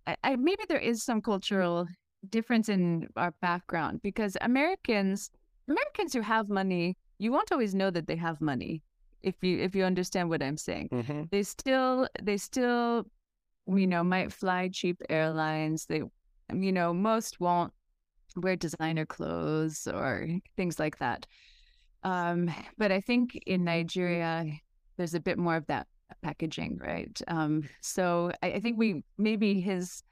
I, 0.07 0.17
I 0.23 0.37
maybe 0.37 0.65
there 0.69 0.79
is 0.79 1.03
some 1.03 1.21
cultural 1.21 1.87
difference 2.29 2.69
in 2.69 3.09
our 3.17 3.33
background 3.41 4.03
because 4.03 4.37
Americans 4.41 5.31
Americans 5.69 6.13
who 6.13 6.21
have 6.21 6.49
money, 6.49 6.97
you 7.19 7.33
won't 7.33 7.53
always 7.53 7.75
know 7.75 7.91
that 7.91 8.07
they 8.07 8.17
have 8.17 8.41
money 8.41 8.83
if 9.23 9.35
you 9.43 9.59
if 9.59 9.75
you 9.75 9.85
understand 9.85 10.29
what 10.29 10.43
I'm 10.43 10.57
saying. 10.57 10.89
Mm-hmm. 10.93 11.23
They 11.31 11.43
still 11.43 12.09
they 12.23 12.37
still 12.37 13.07
you 13.77 13.87
know, 13.87 14.05
might 14.05 14.33
fly 14.33 14.69
cheap 14.73 15.01
airlines. 15.09 15.87
They, 15.87 16.03
you 16.53 16.73
know, 16.73 16.93
most 16.93 17.41
won't 17.41 17.73
wear 18.37 18.57
designer 18.57 19.07
clothes 19.07 19.87
or 19.87 20.29
things 20.57 20.79
like 20.79 20.99
that. 20.99 21.27
Um, 22.03 22.51
but 22.79 22.93
I 22.93 23.01
think 23.01 23.39
in 23.47 23.65
Nigeria, 23.65 24.47
there's 24.97 25.15
a 25.15 25.21
bit 25.21 25.39
more 25.39 25.57
of 25.57 25.67
that 25.67 25.87
packaging, 26.23 26.79
right? 26.83 27.21
Um, 27.29 27.69
so 27.81 28.33
I, 28.43 28.53
I, 28.53 28.61
think 28.61 28.79
we 28.79 29.05
maybe 29.19 29.61
his 29.61 30.03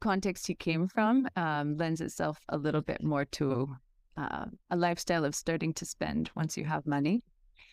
context 0.00 0.46
he 0.46 0.54
came 0.54 0.88
from 0.88 1.28
um, 1.36 1.76
lends 1.76 2.00
itself 2.00 2.38
a 2.48 2.56
little 2.56 2.80
bit 2.80 3.02
more 3.02 3.24
to 3.24 3.74
uh, 4.16 4.46
a 4.70 4.76
lifestyle 4.76 5.24
of 5.24 5.34
starting 5.34 5.74
to 5.74 5.84
spend 5.84 6.30
once 6.34 6.56
you 6.56 6.64
have 6.64 6.86
money. 6.86 7.22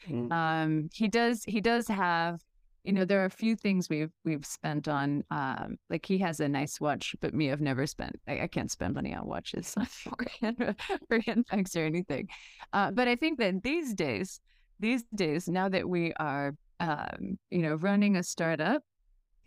Mm. 0.07 0.31
Um, 0.31 0.89
he 0.93 1.07
does. 1.07 1.43
He 1.45 1.61
does 1.61 1.87
have 1.87 2.41
you 2.83 2.91
know, 2.91 3.05
there 3.05 3.21
are 3.21 3.25
a 3.25 3.29
few 3.29 3.55
things 3.55 3.89
we've 3.89 4.11
we've 4.25 4.45
spent 4.45 4.87
on. 4.87 5.23
Um, 5.31 5.77
like 5.89 6.05
he 6.05 6.17
has 6.19 6.39
a 6.39 6.49
nice 6.49 6.81
watch, 6.81 7.15
but 7.21 7.33
me, 7.33 7.51
I've 7.51 7.61
never 7.61 7.87
spent. 7.87 8.19
I, 8.27 8.41
I 8.41 8.47
can't 8.47 8.69
spend 8.69 8.93
money 8.95 9.15
on 9.15 9.25
watches 9.25 9.73
for, 9.87 10.75
for 11.07 11.19
handbags 11.25 11.75
or 11.75 11.85
anything. 11.85 12.27
Uh, 12.73 12.91
but 12.91 13.07
I 13.07 13.15
think 13.15 13.39
that 13.39 13.63
these 13.63 13.93
days, 13.93 14.41
these 14.79 15.03
days, 15.15 15.47
now 15.47 15.69
that 15.69 15.87
we 15.87 16.13
are, 16.13 16.55
um, 16.81 17.39
you 17.51 17.59
know, 17.59 17.75
running 17.75 18.17
a 18.17 18.23
startup 18.23 18.83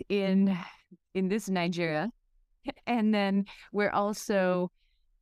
in 0.09 0.57
in 1.15 1.29
this 1.29 1.49
Nigeria, 1.51 2.11
and 2.87 3.13
then 3.13 3.45
we're 3.71 3.91
also, 3.91 4.71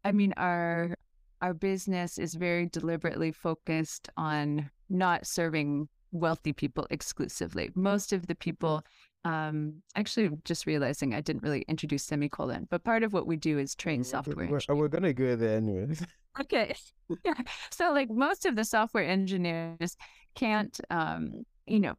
I 0.04 0.12
mean, 0.12 0.34
our 0.36 0.94
our 1.42 1.52
business 1.52 2.16
is 2.16 2.34
very 2.34 2.66
deliberately 2.66 3.32
focused 3.32 4.08
on 4.16 4.70
not 4.88 5.26
serving 5.26 5.88
wealthy 6.14 6.52
people 6.52 6.86
exclusively. 6.90 7.70
Most 7.74 8.12
of 8.12 8.26
the 8.26 8.34
people, 8.34 8.82
um, 9.24 9.82
actually, 9.96 10.30
just 10.44 10.66
realizing 10.66 11.14
I 11.14 11.20
didn't 11.20 11.42
really 11.42 11.64
introduce 11.68 12.04
semicolon, 12.04 12.66
but 12.70 12.84
part 12.84 13.02
of 13.02 13.12
what 13.12 13.26
we 13.26 13.36
do 13.36 13.58
is 13.58 13.74
train 13.74 14.04
software. 14.04 14.48
We're, 14.48 14.74
we're 14.74 14.88
gonna 14.88 15.12
go 15.12 15.36
there 15.36 15.56
anyways. 15.56 16.04
okay, 16.40 16.74
yeah. 17.24 17.34
So 17.70 17.92
like 17.92 18.10
most 18.10 18.46
of 18.46 18.56
the 18.56 18.64
software 18.64 19.04
engineers 19.04 19.96
can't, 20.34 20.78
um, 20.90 21.44
you 21.66 21.80
know, 21.80 21.94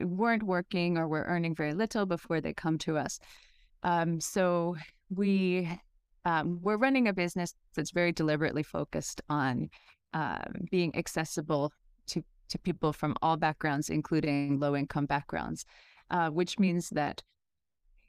weren't 0.00 0.42
working 0.42 0.98
or 0.98 1.08
were 1.08 1.24
earning 1.24 1.54
very 1.54 1.74
little 1.74 2.06
before 2.06 2.40
they 2.40 2.52
come 2.52 2.78
to 2.78 2.96
us. 2.98 3.18
Um, 3.82 4.20
so 4.20 4.76
we 5.10 5.68
um, 6.24 6.58
we're 6.62 6.78
running 6.78 7.08
a 7.08 7.12
business 7.12 7.54
that's 7.76 7.90
very 7.90 8.12
deliberately 8.12 8.62
focused 8.62 9.20
on 9.28 9.68
uh, 10.14 10.44
being 10.70 10.96
accessible 10.96 11.72
to 12.54 12.58
people 12.60 12.92
from 12.92 13.16
all 13.20 13.36
backgrounds, 13.36 13.90
including 13.90 14.60
low 14.60 14.76
income 14.76 15.06
backgrounds, 15.06 15.64
uh, 16.10 16.30
which 16.30 16.58
means 16.58 16.88
that, 16.90 17.20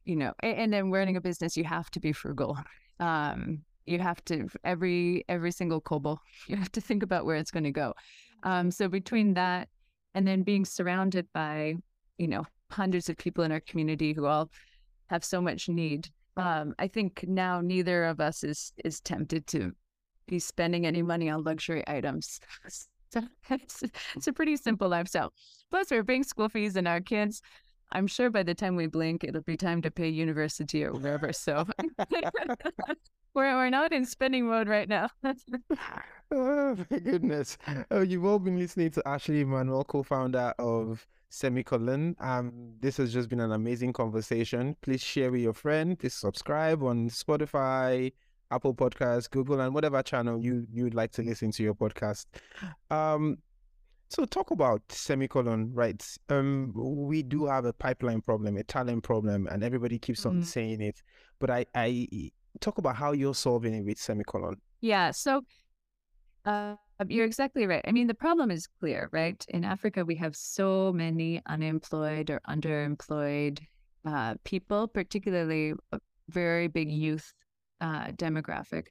you 0.05 0.15
know, 0.15 0.33
and, 0.41 0.57
and, 0.57 0.73
then 0.73 0.91
running 0.91 1.17
a 1.17 1.21
business, 1.21 1.57
you 1.57 1.63
have 1.63 1.89
to 1.91 1.99
be 1.99 2.13
frugal. 2.13 2.55
Um, 2.99 3.63
you 3.87 3.99
have 3.99 4.23
to 4.25 4.47
every 4.63 5.25
every 5.27 5.51
single 5.51 5.81
kobo, 5.81 6.19
you 6.47 6.55
have 6.57 6.71
to 6.73 6.81
think 6.81 7.01
about 7.01 7.25
where 7.25 7.37
it's 7.37 7.51
going 7.51 7.63
to 7.63 7.71
go. 7.71 7.93
Um, 8.43 8.69
so 8.69 8.87
between 8.87 9.33
that 9.33 9.67
and 10.13 10.27
then 10.27 10.43
being 10.43 10.63
surrounded 10.63 11.27
by, 11.33 11.75
you 12.19 12.27
know, 12.27 12.45
hundreds 12.69 13.09
of 13.09 13.17
people 13.17 13.43
in 13.43 13.51
our 13.51 13.61
community 13.61 14.13
who 14.13 14.27
all 14.27 14.51
have 15.07 15.23
so 15.25 15.41
much 15.41 15.69
need, 15.69 16.09
um, 16.37 16.75
I 16.77 16.87
think 16.87 17.25
now 17.27 17.61
neither 17.61 18.05
of 18.05 18.19
us 18.19 18.43
is 18.43 18.73
is 18.83 19.01
tempted 19.01 19.47
to 19.47 19.71
be 20.27 20.37
spending 20.37 20.85
any 20.85 21.01
money 21.01 21.29
on 21.29 21.43
luxury 21.43 21.83
items. 21.87 22.39
So 23.15 23.23
it's, 23.49 23.83
it's 24.15 24.27
a 24.27 24.33
pretty 24.33 24.57
simple 24.57 24.89
lifestyle. 24.89 25.33
Plus, 25.69 25.91
we're 25.91 26.03
paying 26.03 26.23
school 26.23 26.49
fees 26.49 26.75
and 26.75 26.87
our 26.87 27.01
kids. 27.01 27.41
I'm 27.91 28.07
sure 28.07 28.29
by 28.29 28.43
the 28.43 28.55
time 28.55 28.75
we 28.75 28.87
blink, 28.87 29.23
it'll 29.23 29.41
be 29.41 29.57
time 29.57 29.81
to 29.83 29.91
pay 29.91 30.09
university 30.09 30.83
or 30.83 30.91
wherever. 30.91 31.31
So 31.31 31.65
we're, 33.33 33.55
we're 33.55 33.69
not 33.69 33.93
in 33.93 34.05
spending 34.05 34.47
mode 34.47 34.67
right 34.67 34.89
now. 34.89 35.09
oh 36.31 36.75
my 36.89 36.99
goodness. 36.99 37.57
Oh, 37.91 38.01
you've 38.01 38.25
all 38.25 38.39
been 38.39 38.57
listening 38.57 38.89
to 38.91 39.07
Ashley 39.07 39.41
Immanuel, 39.41 39.83
co-founder 39.83 40.53
of 40.57 41.05
Semicolon. 41.29 42.15
Um, 42.19 42.73
this 42.79 42.97
has 42.97 43.13
just 43.13 43.29
been 43.29 43.39
an 43.39 43.51
amazing 43.51 43.93
conversation. 43.93 44.75
Please 44.81 45.03
share 45.03 45.31
with 45.31 45.41
your 45.41 45.53
friend. 45.53 45.97
Please 45.97 46.15
subscribe 46.15 46.81
on 46.81 47.09
Spotify, 47.09 48.11
Apple 48.51 48.73
Podcasts, 48.73 49.29
Google, 49.29 49.59
and 49.59 49.73
whatever 49.73 50.01
channel 50.03 50.41
you 50.43 50.65
you'd 50.71 50.93
like 50.93 51.11
to 51.13 51.21
listen 51.21 51.51
to 51.51 51.63
your 51.63 51.73
podcast. 51.75 52.25
Um, 52.89 53.37
so 54.09 54.23
talk 54.25 54.51
about 54.51 54.81
semicolon, 54.89 55.71
right? 55.73 56.03
Um, 56.29 56.71
we 56.75 57.23
do 57.23 57.45
have 57.47 57.65
a 57.65 57.73
pipeline 57.73 58.21
problem, 58.21 58.55
a 58.57 58.63
talent 58.63 59.03
problem, 59.03 59.47
and 59.47 59.63
everybody 59.63 59.97
keeps 59.97 60.25
on 60.25 60.41
Mm. 60.41 60.45
saying 60.45 60.81
it. 60.81 61.01
But 61.39 61.49
I, 61.49 61.65
I 61.73 62.07
talk 62.61 62.77
about 62.77 62.95
how 62.95 63.13
you're 63.13 63.33
solving 63.33 63.73
it 63.73 63.83
with 63.83 63.97
semicolon. 63.97 64.61
Yeah. 64.81 65.11
So 65.11 65.41
uh, 66.45 66.75
you're 67.07 67.25
exactly 67.25 67.65
right. 67.65 67.83
I 67.87 67.91
mean, 67.91 68.05
the 68.07 68.13
problem 68.13 68.51
is 68.51 68.67
clear, 68.79 69.09
right? 69.11 69.43
In 69.49 69.65
Africa, 69.65 70.05
we 70.05 70.15
have 70.17 70.35
so 70.35 70.93
many 70.93 71.41
unemployed 71.47 72.29
or 72.29 72.39
underemployed 72.47 73.59
uh, 74.05 74.35
people, 74.43 74.87
particularly 74.87 75.73
a 75.91 75.99
very 76.29 76.67
big 76.67 76.91
youth 76.91 77.33
uh, 77.81 78.07
demographic. 78.07 78.87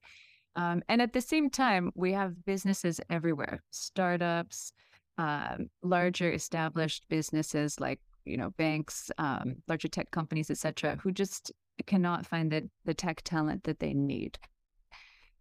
Um, 0.56 0.82
and 0.88 1.02
at 1.02 1.12
the 1.12 1.20
same 1.20 1.50
time, 1.50 1.90
we 1.94 2.12
have 2.12 2.44
businesses 2.44 3.00
everywhere, 3.10 3.62
startups, 3.70 4.72
um, 5.18 5.68
larger 5.82 6.30
established 6.32 7.04
businesses 7.08 7.80
like 7.80 8.00
you 8.24 8.36
know 8.36 8.50
banks, 8.50 9.10
um, 9.18 9.56
larger 9.68 9.88
tech 9.88 10.10
companies, 10.10 10.50
etc., 10.50 10.96
who 11.02 11.12
just 11.12 11.52
cannot 11.86 12.26
find 12.26 12.50
the 12.50 12.68
the 12.84 12.94
tech 12.94 13.22
talent 13.22 13.64
that 13.64 13.80
they 13.80 13.94
need. 13.94 14.38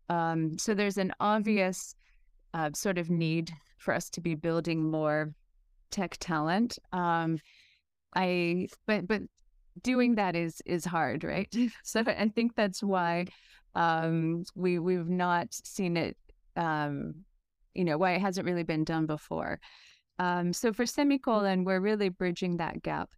Um, 0.09 0.57
so 0.57 0.73
there's 0.73 0.97
an 0.97 1.13
obvious 1.19 1.95
uh, 2.53 2.71
sort 2.73 2.97
of 2.97 3.09
need 3.09 3.51
for 3.77 3.93
us 3.93 4.09
to 4.11 4.21
be 4.21 4.35
building 4.35 4.89
more 4.89 5.33
tech 5.91 6.17
talent. 6.19 6.77
Um, 6.91 7.39
I 8.15 8.67
but 8.85 9.07
but 9.07 9.21
doing 9.81 10.15
that 10.15 10.35
is 10.35 10.61
is 10.65 10.85
hard, 10.85 11.23
right? 11.23 11.53
So 11.83 12.03
I 12.05 12.29
think 12.29 12.55
that's 12.55 12.83
why 12.83 13.27
um, 13.75 14.43
we 14.55 14.79
we've 14.79 15.09
not 15.09 15.47
seen 15.51 15.97
it. 15.97 16.17
Um, 16.55 17.25
you 17.73 17.83
know 17.83 17.97
why 17.97 18.13
it 18.13 18.21
hasn't 18.21 18.45
really 18.45 18.63
been 18.63 18.83
done 18.83 19.05
before. 19.05 19.59
Um, 20.19 20.53
so 20.53 20.71
for 20.73 20.85
semicolon, 20.85 21.63
we're 21.63 21.79
really 21.79 22.09
bridging 22.09 22.57
that 22.57 22.83
gap 22.83 23.09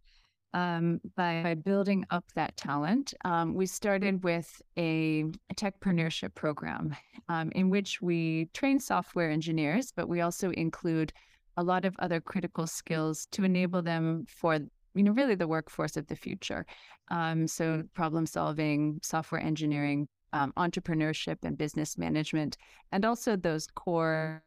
um, 0.54 1.00
by, 1.16 1.42
by 1.42 1.54
building 1.54 2.06
up 2.10 2.24
that 2.34 2.56
talent. 2.56 3.12
Um, 3.24 3.54
we 3.54 3.66
started 3.66 4.24
with 4.24 4.62
a, 4.78 5.24
a 5.50 5.54
techpreneurship 5.54 6.34
program 6.34 6.96
um, 7.28 7.52
in 7.54 7.68
which 7.68 8.00
we 8.00 8.48
train 8.54 8.80
software 8.80 9.30
engineers, 9.30 9.92
but 9.94 10.08
we 10.08 10.22
also 10.22 10.50
include 10.52 11.12
a 11.58 11.62
lot 11.62 11.84
of 11.84 11.94
other 11.98 12.20
critical 12.20 12.66
skills 12.66 13.26
to 13.32 13.44
enable 13.44 13.82
them 13.82 14.24
for 14.28 14.58
you 14.96 15.02
know 15.02 15.12
really 15.12 15.34
the 15.34 15.48
workforce 15.48 15.96
of 15.96 16.06
the 16.06 16.16
future. 16.16 16.66
Um, 17.10 17.46
so 17.46 17.84
problem 17.94 18.26
solving, 18.26 18.98
software 19.02 19.40
engineering, 19.40 20.08
um, 20.32 20.52
entrepreneurship, 20.56 21.36
and 21.44 21.56
business 21.56 21.96
management, 21.98 22.56
and 22.92 23.04
also 23.04 23.36
those 23.36 23.66
core 23.74 24.42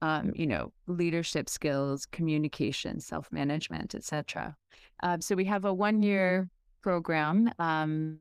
um, 0.00 0.32
you 0.34 0.46
know, 0.46 0.72
leadership 0.86 1.48
skills, 1.48 2.06
communication, 2.06 3.00
self 3.00 3.30
management, 3.32 3.94
etc. 3.94 4.56
Uh, 5.02 5.18
so 5.20 5.34
we 5.34 5.44
have 5.44 5.64
a 5.64 5.74
one 5.74 6.02
year 6.02 6.48
program, 6.82 7.50
um, 7.58 8.18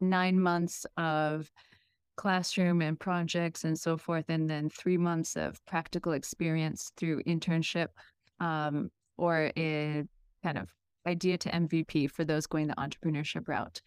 nine 0.00 0.38
months 0.40 0.86
of 0.96 1.50
classroom 2.16 2.82
and 2.82 2.98
projects 2.98 3.64
and 3.64 3.78
so 3.78 3.96
forth, 3.96 4.26
and 4.28 4.50
then 4.50 4.68
three 4.68 4.98
months 4.98 5.36
of 5.36 5.64
practical 5.66 6.12
experience 6.12 6.92
through 6.96 7.22
internship 7.22 7.88
um, 8.40 8.90
or 9.16 9.50
a 9.56 10.04
kind 10.48 10.58
of 10.58 10.68
idea 11.06 11.36
to 11.36 11.50
MVP 11.50 12.10
for 12.10 12.24
those 12.24 12.46
going 12.46 12.68
the 12.68 12.74
entrepreneurship 12.74 13.48
route, 13.48 13.80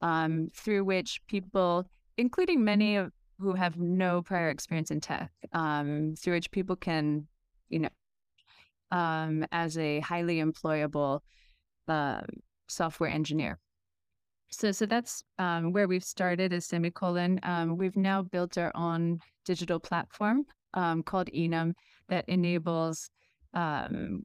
um, 0.00 0.48
through 0.54 0.84
which 0.84 1.20
people, 1.26 1.84
including 2.16 2.64
many 2.64 2.96
of 2.96 3.12
who 3.38 3.52
have 3.52 3.76
no 3.76 4.22
prior 4.22 4.48
experience 4.48 4.90
in 4.90 5.00
tech, 5.00 5.30
um, 5.52 6.14
through 6.18 6.32
which 6.34 6.50
people 6.50 6.74
can, 6.74 7.26
you 7.68 7.80
know, 7.80 7.88
um, 8.90 9.44
as 9.52 9.76
a 9.76 10.00
highly 10.00 10.36
employable 10.42 11.20
uh, 11.88 12.22
software 12.66 13.10
engineer. 13.10 13.58
So, 14.48 14.72
so 14.72 14.86
that's 14.86 15.22
um, 15.38 15.72
where 15.72 15.86
we've 15.86 16.04
started 16.04 16.54
as 16.54 16.64
Semicolon. 16.64 17.40
Um, 17.42 17.76
we've 17.76 17.96
now 17.96 18.22
built 18.22 18.56
our 18.56 18.72
own 18.74 19.18
digital 19.44 19.78
platform 19.78 20.46
um, 20.72 21.02
called 21.02 21.28
Enum 21.34 21.74
that 22.08 22.26
enables 22.26 23.10
um, 23.52 24.24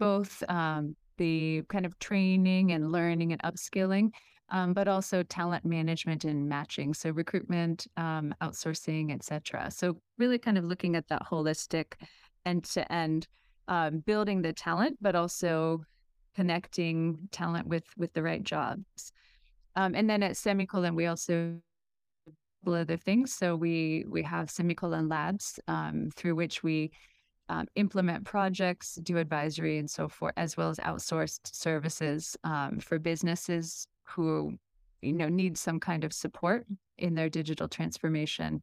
both 0.00 0.42
um, 0.48 0.96
the 1.18 1.62
kind 1.68 1.84
of 1.84 1.98
training 1.98 2.72
and 2.72 2.90
learning 2.90 3.32
and 3.32 3.42
upskilling, 3.42 4.10
um, 4.50 4.72
but 4.72 4.88
also 4.88 5.22
talent 5.22 5.64
management 5.64 6.24
and 6.24 6.48
matching. 6.48 6.94
So 6.94 7.10
recruitment, 7.10 7.86
um, 7.96 8.34
outsourcing, 8.40 9.12
etc. 9.12 9.70
So 9.70 9.98
really 10.16 10.38
kind 10.38 10.56
of 10.56 10.64
looking 10.64 10.96
at 10.96 11.08
that 11.08 11.22
holistic 11.26 11.94
end 12.46 12.64
to 12.64 12.90
end, 12.90 13.28
building 14.06 14.40
the 14.42 14.52
talent, 14.52 14.96
but 15.00 15.14
also 15.14 15.84
connecting 16.34 17.28
talent 17.32 17.66
with 17.66 17.84
with 17.96 18.12
the 18.14 18.22
right 18.22 18.42
jobs. 18.42 19.12
Um, 19.76 19.94
and 19.94 20.08
then 20.08 20.22
at 20.22 20.36
Semicolon, 20.36 20.94
we 20.94 21.06
also 21.06 21.60
other 22.66 22.96
things. 22.96 23.32
So 23.32 23.56
we 23.56 24.04
we 24.08 24.22
have 24.22 24.50
Semicolon 24.50 25.08
Labs 25.08 25.58
um, 25.68 26.10
through 26.14 26.34
which 26.34 26.62
we 26.62 26.90
um, 27.48 27.66
implement 27.76 28.24
projects, 28.24 28.96
do 28.96 29.16
advisory, 29.18 29.78
and 29.78 29.90
so 29.90 30.08
forth, 30.08 30.34
as 30.36 30.56
well 30.56 30.70
as 30.70 30.78
outsourced 30.78 31.54
services 31.54 32.36
um, 32.44 32.78
for 32.78 32.98
businesses 32.98 33.86
who 34.02 34.54
you 35.02 35.12
know 35.12 35.28
need 35.28 35.56
some 35.56 35.80
kind 35.80 36.04
of 36.04 36.12
support 36.12 36.66
in 36.98 37.14
their 37.14 37.28
digital 37.28 37.68
transformation. 37.68 38.60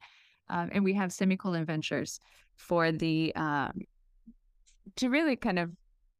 Um, 0.49 0.69
and 0.71 0.83
we 0.83 0.93
have 0.93 1.11
Semicolon 1.11 1.65
Ventures 1.65 2.19
for 2.55 2.91
the 2.91 3.33
um, 3.35 3.81
to 4.97 5.09
really 5.09 5.35
kind 5.35 5.57
of 5.59 5.71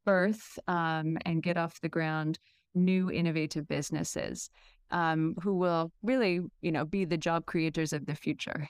birth 0.06 0.58
um, 0.68 1.18
and 1.26 1.44
get 1.44 1.58
off 1.58 1.82
the 1.82 1.90
ground 1.90 2.40
new 2.74 3.12
innovative 3.12 3.68
businesses 3.68 4.50
um, 4.92 5.36
who 5.42 5.56
will 5.56 5.92
really, 6.04 6.42
you 6.62 6.72
know, 6.72 6.86
be 6.86 7.06
the 7.06 7.18
job 7.18 7.46
creators 7.46 7.94
of 7.94 8.06
the 8.06 8.16
future. 8.16 8.68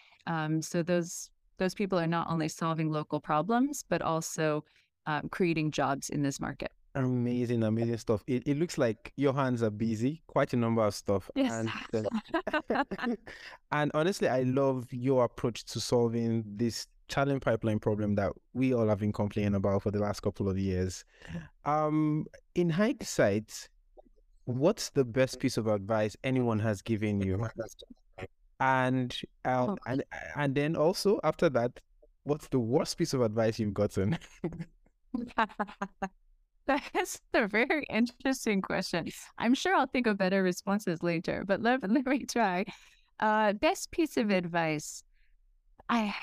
So 0.61 0.83
those 0.83 1.29
those 1.57 1.73
people 1.73 1.99
are 1.99 2.07
not 2.07 2.27
only 2.29 2.47
solving 2.47 2.91
local 2.91 3.19
problems, 3.19 3.83
but 3.87 4.01
also 4.01 4.63
um, 5.05 5.29
creating 5.29 5.71
jobs 5.71 6.09
in 6.09 6.21
this 6.21 6.39
market. 6.39 6.71
Amazing, 6.95 7.63
amazing 7.63 7.97
stuff. 7.97 8.23
It, 8.25 8.43
it 8.45 8.57
looks 8.57 8.77
like 8.77 9.11
your 9.17 9.33
hands 9.33 9.61
are 9.61 9.69
busy, 9.69 10.21
quite 10.27 10.53
a 10.53 10.57
number 10.57 10.81
of 10.81 10.95
stuff. 10.95 11.29
Yes. 11.35 11.67
And, 11.93 12.07
uh, 12.73 12.83
and 13.71 13.91
honestly, 13.93 14.29
I 14.29 14.43
love 14.43 14.87
your 14.91 15.25
approach 15.25 15.65
to 15.65 15.81
solving 15.81 16.43
this 16.47 16.87
talent 17.09 17.43
pipeline 17.43 17.79
problem 17.79 18.15
that 18.15 18.31
we 18.53 18.73
all 18.73 18.87
have 18.87 18.99
been 18.99 19.11
complaining 19.11 19.55
about 19.55 19.83
for 19.83 19.91
the 19.91 19.99
last 19.99 20.21
couple 20.21 20.49
of 20.49 20.57
years. 20.57 21.03
Um, 21.65 22.25
in 22.55 22.69
hindsight, 22.69 23.67
what's 24.45 24.89
the 24.91 25.03
best 25.03 25.39
piece 25.39 25.57
of 25.57 25.67
advice 25.67 26.15
anyone 26.23 26.59
has 26.59 26.81
given 26.81 27.19
you? 27.21 27.45
And 28.59 29.15
um, 29.43 29.77
and 29.85 30.03
and 30.35 30.55
then 30.55 30.75
also 30.75 31.19
after 31.23 31.49
that, 31.49 31.79
what's 32.23 32.47
the 32.47 32.59
worst 32.59 32.97
piece 32.97 33.13
of 33.13 33.21
advice 33.21 33.59
you've 33.59 33.73
gotten? 33.73 34.17
That's 36.67 37.21
a 37.33 37.47
very 37.47 37.85
interesting 37.89 38.61
question. 38.61 39.07
I'm 39.37 39.53
sure 39.53 39.75
I'll 39.75 39.87
think 39.87 40.07
of 40.07 40.17
better 40.17 40.41
responses 40.41 41.03
later, 41.03 41.43
but 41.45 41.61
let, 41.61 41.81
let 41.89 42.05
me 42.05 42.25
try. 42.25 42.65
Uh, 43.19 43.53
best 43.53 43.91
piece 43.91 44.17
of 44.17 44.29
advice. 44.31 45.03
I, 45.89 46.15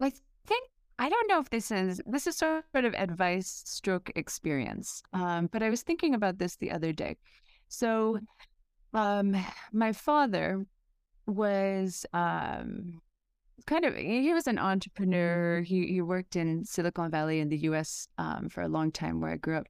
I 0.00 0.12
think 0.46 0.70
I 0.98 1.08
don't 1.08 1.28
know 1.28 1.40
if 1.40 1.50
this 1.50 1.70
is 1.70 2.00
this 2.06 2.26
is 2.26 2.36
sort 2.36 2.64
of 2.74 2.94
advice 2.94 3.62
stroke 3.66 4.10
experience. 4.16 5.02
Um, 5.12 5.48
but 5.52 5.62
I 5.62 5.70
was 5.70 5.82
thinking 5.82 6.14
about 6.14 6.38
this 6.38 6.56
the 6.56 6.70
other 6.70 6.92
day. 6.92 7.16
So, 7.68 8.18
um, 8.92 9.36
my 9.72 9.92
father 9.92 10.64
was 11.26 12.06
um 12.12 13.00
kind 13.66 13.84
of 13.84 13.96
he 13.96 14.32
was 14.32 14.46
an 14.46 14.58
entrepreneur. 14.58 15.62
He 15.62 15.86
he 15.86 16.02
worked 16.02 16.36
in 16.36 16.64
Silicon 16.64 17.10
Valley 17.10 17.40
in 17.40 17.48
the 17.48 17.58
U.S. 17.58 18.08
Um, 18.18 18.48
for 18.48 18.62
a 18.62 18.68
long 18.68 18.90
time, 18.92 19.20
where 19.20 19.32
I 19.32 19.36
grew 19.36 19.58
up. 19.58 19.66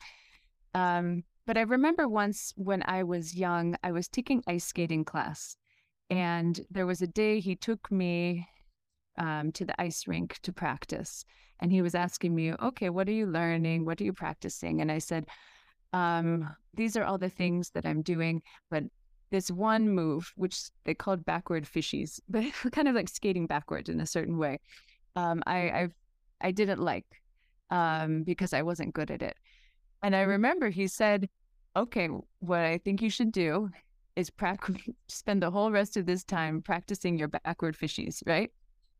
Um, 0.75 1.25
but 1.47 1.57
I 1.57 1.63
remember 1.63 2.09
once 2.09 2.53
when 2.57 2.83
I 2.87 3.03
was 3.03 3.35
young, 3.35 3.77
I 3.83 3.93
was 3.93 4.09
taking 4.09 4.43
ice 4.47 4.65
skating 4.65 5.05
class, 5.05 5.57
and 6.11 6.61
there 6.71 6.87
was 6.87 7.03
a 7.03 7.07
day 7.07 7.41
he 7.41 7.55
took 7.55 7.91
me 7.91 8.49
um, 9.19 9.53
to 9.53 9.65
the 9.65 9.81
ice 9.81 10.07
rink 10.07 10.39
to 10.43 10.53
practice. 10.53 11.25
And 11.61 11.71
he 11.71 11.83
was 11.83 11.95
asking 11.95 12.35
me, 12.35 12.53
okay, 12.53 12.91
what 12.91 13.09
are 13.09 13.13
you 13.13 13.27
learning? 13.27 13.85
What 13.85 14.01
are 14.01 14.05
you 14.05 14.13
practicing? 14.13 14.81
And 14.81 14.91
I 14.91 14.99
said, 14.99 15.27
um, 15.93 16.55
these 16.75 16.97
are 16.97 17.05
all 17.05 17.17
the 17.17 17.31
things 17.31 17.71
that 17.71 17.87
I'm 17.87 18.03
doing, 18.03 18.43
but 18.71 18.83
this 19.35 19.51
one 19.51 19.89
move, 19.89 20.33
which 20.37 20.71
they 20.85 20.95
called 20.95 21.25
backward 21.25 21.65
fishies, 21.65 22.21
but 22.29 22.45
kind 22.71 22.87
of 22.87 22.95
like 22.95 23.09
skating 23.09 23.47
backward 23.47 23.89
in 23.89 24.01
a 24.01 24.07
certain 24.07 24.39
way, 24.39 24.61
um, 25.17 25.43
I 25.45 25.71
I've, 25.71 25.95
I 26.41 26.53
didn't 26.53 26.81
like 26.81 27.07
um, 27.71 28.23
because 28.23 28.53
I 28.53 28.63
wasn't 28.63 28.95
good 28.95 29.11
at 29.11 29.23
it. 29.23 29.37
And 30.05 30.15
I 30.15 30.21
remember 30.21 30.71
he 30.71 30.87
said, 30.87 31.29
"Okay, 31.75 32.09
what 32.39 32.61
I 32.61 32.79
think 32.79 33.03
you 33.03 33.11
should 33.11 33.33
do 33.33 33.71
is 34.15 34.31
practice, 34.31 34.77
spend 35.09 35.43
the 35.43 35.51
whole 35.51 35.73
rest 35.73 35.97
of 35.97 36.07
this 36.07 36.23
time 36.23 36.63
practicing 36.63 37.19
your 37.19 37.29
backward 37.29 37.77
fishies, 37.77 38.23
right?" 38.27 38.53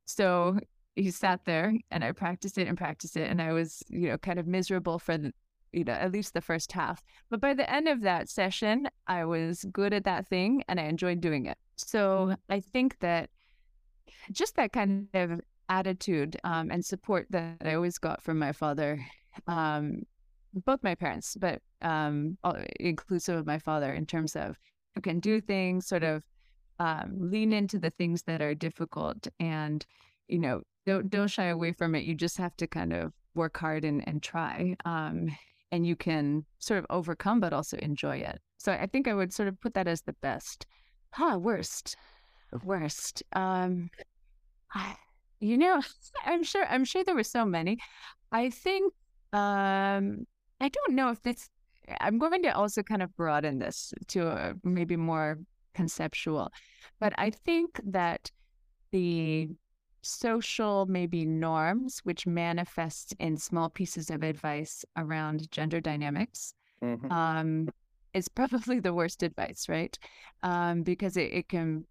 So 0.05 0.59
he 0.97 1.11
sat 1.13 1.45
there 1.45 1.75
and 1.93 2.03
I 2.05 2.11
practiced 2.11 2.59
it 2.59 2.67
and 2.67 2.77
practiced 2.77 3.17
it. 3.17 3.31
And 3.31 3.41
I 3.41 3.53
was, 3.53 3.83
you 3.89 4.09
know, 4.09 4.19
kind 4.19 4.39
of 4.39 4.47
miserable 4.47 4.99
for 4.99 5.17
the, 5.19 5.33
you 5.75 5.85
know, 5.85 5.93
at 5.93 6.13
least 6.13 6.35
the 6.35 6.41
first 6.41 6.73
half. 6.73 7.03
But 7.31 7.41
by 7.41 7.55
the 7.55 7.71
end 7.71 7.89
of 7.89 8.03
that 8.03 8.29
session, 8.29 8.89
I 9.07 9.25
was 9.25 9.65
good 9.73 9.93
at 9.93 10.05
that 10.05 10.27
thing 10.27 10.63
and 10.69 10.79
I 10.79 10.85
enjoyed 10.85 11.21
doing 11.21 11.47
it. 11.47 11.59
So 11.77 12.37
I 12.49 12.61
think 12.61 12.99
that 13.01 13.31
just 14.33 14.57
that 14.57 14.73
kind 14.73 15.09
of 15.15 15.41
attitude 15.69 16.39
um, 16.45 16.71
and 16.71 16.85
support 16.85 17.27
that 17.31 17.57
I 17.65 17.75
always 17.75 17.99
got 17.99 18.23
from 18.23 18.39
my 18.39 18.53
father, 18.53 19.05
um, 19.47 20.03
both 20.65 20.83
my 20.83 20.95
parents, 20.95 21.37
but 21.39 21.61
um, 21.83 22.39
inclusive 22.79 23.37
of 23.37 23.47
my 23.47 23.59
father 23.59 23.93
in 23.93 24.07
terms 24.07 24.37
of 24.37 24.57
you 24.95 25.03
can 25.03 25.19
do 25.19 25.41
things, 25.41 25.87
sort 25.87 26.05
of 26.05 26.23
um, 26.79 27.15
lean 27.19 27.53
into 27.53 27.79
the 27.79 27.91
things 27.91 28.23
that 28.23 28.43
are 28.43 28.55
difficult 28.55 29.29
and 29.39 29.87
you 30.29 30.39
know 30.39 30.63
don't 30.87 31.11
don't 31.11 31.29
shy 31.29 31.47
away 31.47 31.73
from 31.73 31.95
it 31.95 32.05
you 32.05 32.15
just 32.15 32.37
have 32.39 32.57
to 32.57 32.67
kind 32.67 32.93
of 32.93 33.13
work 33.35 33.57
hard 33.57 33.85
and, 33.85 34.07
and 34.09 34.23
try 34.23 34.77
um, 34.85 35.29
and 35.73 35.87
you 35.87 35.97
can 35.97 36.45
sort 36.59 36.79
of 36.79 36.87
overcome 36.91 37.41
but 37.41 37.53
also 37.53 37.77
enjoy 37.79 38.17
it. 38.19 38.41
So 38.59 38.73
i 38.73 38.87
think 38.87 39.09
i 39.09 39.15
would 39.15 39.33
sort 39.33 39.49
of 39.49 39.61
put 39.61 39.75
that 39.75 39.89
as 39.89 40.03
the 40.03 40.15
best. 40.23 40.67
Huh 41.13 41.39
worst. 41.39 41.97
Worst. 42.65 43.23
Um 43.33 43.91
you 45.41 45.59
know 45.59 45.81
i'm 46.25 46.43
sure 46.43 46.67
i'm 46.67 46.85
sure 46.85 47.05
there 47.05 47.15
were 47.15 47.23
so 47.23 47.45
many. 47.45 47.79
I 48.33 48.51
think 48.51 48.93
um 49.33 50.27
i 50.61 50.69
don't 50.69 50.95
know 50.95 51.11
if 51.11 51.23
this 51.23 51.49
i'm 52.01 52.19
going 52.19 52.43
to 52.43 52.57
also 52.57 52.83
kind 52.83 53.03
of 53.03 53.15
broaden 53.17 53.59
this 53.59 53.93
to 54.09 54.29
a, 54.29 54.55
maybe 54.63 54.97
more 54.97 55.39
conceptual. 55.75 56.51
But 57.01 57.13
I 57.19 57.31
think 57.31 57.81
that 57.85 58.31
the 58.93 59.51
social 60.05 60.87
maybe 60.87 61.25
norms 61.25 62.01
which 62.05 62.27
manifest 62.27 63.15
in 63.19 63.37
small 63.37 63.69
pieces 63.69 64.11
of 64.11 64.23
advice 64.23 64.85
around 64.97 65.51
gender 65.51 65.81
dynamics 65.81 66.55
mm-hmm. 66.83 67.11
um, 67.11 67.69
is 68.13 68.29
probably 68.29 68.81
the 68.81 68.95
worst 68.95 69.23
advice 69.23 69.69
right 69.69 69.99
um, 70.43 70.83
because 70.83 71.17
it, 71.17 71.33
it 71.33 71.49
can 71.49 71.85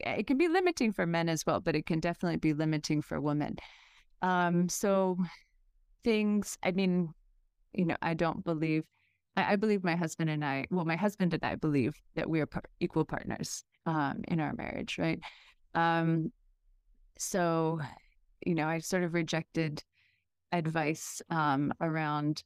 it 0.00 0.26
can 0.26 0.36
be 0.36 0.48
limiting 0.48 0.92
for 0.92 1.06
men 1.06 1.28
as 1.28 1.44
well 1.46 1.60
but 1.60 1.74
it 1.74 1.86
can 1.86 2.00
definitely 2.00 2.36
be 2.36 2.52
limiting 2.52 3.02
for 3.02 3.20
women 3.20 3.56
um, 4.22 4.68
so 4.68 5.16
things 6.04 6.56
i 6.62 6.70
mean 6.70 7.12
you 7.72 7.84
know 7.84 7.96
i 8.00 8.14
don't 8.14 8.44
believe 8.44 8.84
I, 9.36 9.52
I, 9.52 9.56
believe 9.56 9.84
my 9.84 9.96
husband 9.96 10.30
and 10.30 10.44
I, 10.44 10.66
well, 10.70 10.84
my 10.84 10.96
husband 10.96 11.34
and 11.34 11.44
I 11.44 11.56
believe 11.56 12.00
that 12.14 12.28
we 12.28 12.40
are 12.40 12.46
par- 12.46 12.62
equal 12.80 13.04
partners 13.04 13.64
um, 13.84 14.22
in 14.28 14.40
our 14.40 14.54
marriage, 14.54 14.96
right? 14.98 15.20
So, 17.18 17.80
you 18.44 18.54
know, 18.54 18.66
I 18.66 18.78
sort 18.78 19.02
of 19.02 19.14
rejected 19.14 19.82
advice 20.52 21.22
um, 21.30 21.72
around 21.80 22.42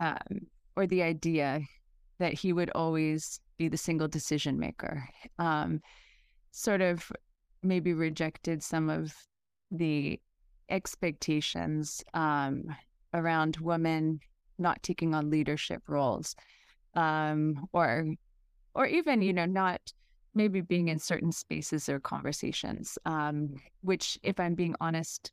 um, 0.00 0.46
or 0.76 0.86
the 0.86 1.02
idea 1.02 1.60
that 2.18 2.32
he 2.32 2.52
would 2.52 2.70
always 2.74 3.40
be 3.58 3.68
the 3.68 3.76
single 3.76 4.08
decision 4.08 4.58
maker. 4.58 5.08
Um, 5.38 5.80
sort 6.50 6.80
of 6.80 7.10
maybe 7.62 7.92
rejected 7.92 8.62
some 8.62 8.88
of 8.88 9.14
the 9.70 10.20
expectations 10.68 12.02
um, 12.14 12.64
around 13.14 13.56
women 13.58 14.20
not 14.58 14.82
taking 14.82 15.14
on 15.14 15.30
leadership 15.30 15.82
roles 15.88 16.34
um, 16.94 17.68
or 17.72 18.06
or 18.74 18.86
even 18.86 19.22
you 19.22 19.32
know 19.32 19.44
not 19.44 19.92
maybe 20.36 20.60
being 20.60 20.88
in 20.88 20.98
certain 20.98 21.32
spaces 21.32 21.88
or 21.88 21.98
conversations 21.98 22.98
um, 23.06 23.54
which 23.80 24.18
if 24.22 24.38
i'm 24.38 24.54
being 24.54 24.74
honest 24.80 25.32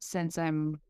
since 0.00 0.38
i'm 0.38 0.80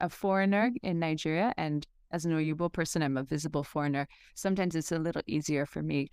a 0.00 0.08
foreigner 0.08 0.70
in 0.82 0.98
nigeria 0.98 1.52
and 1.56 1.86
as 2.10 2.24
an 2.24 2.32
Oyibo 2.32 2.72
person 2.72 3.02
i'm 3.02 3.16
a 3.16 3.22
visible 3.24 3.64
foreigner 3.64 4.06
sometimes 4.34 4.74
it's 4.74 4.92
a 4.92 4.98
little 4.98 5.22
easier 5.26 5.66
for 5.66 5.82
me 5.82 6.08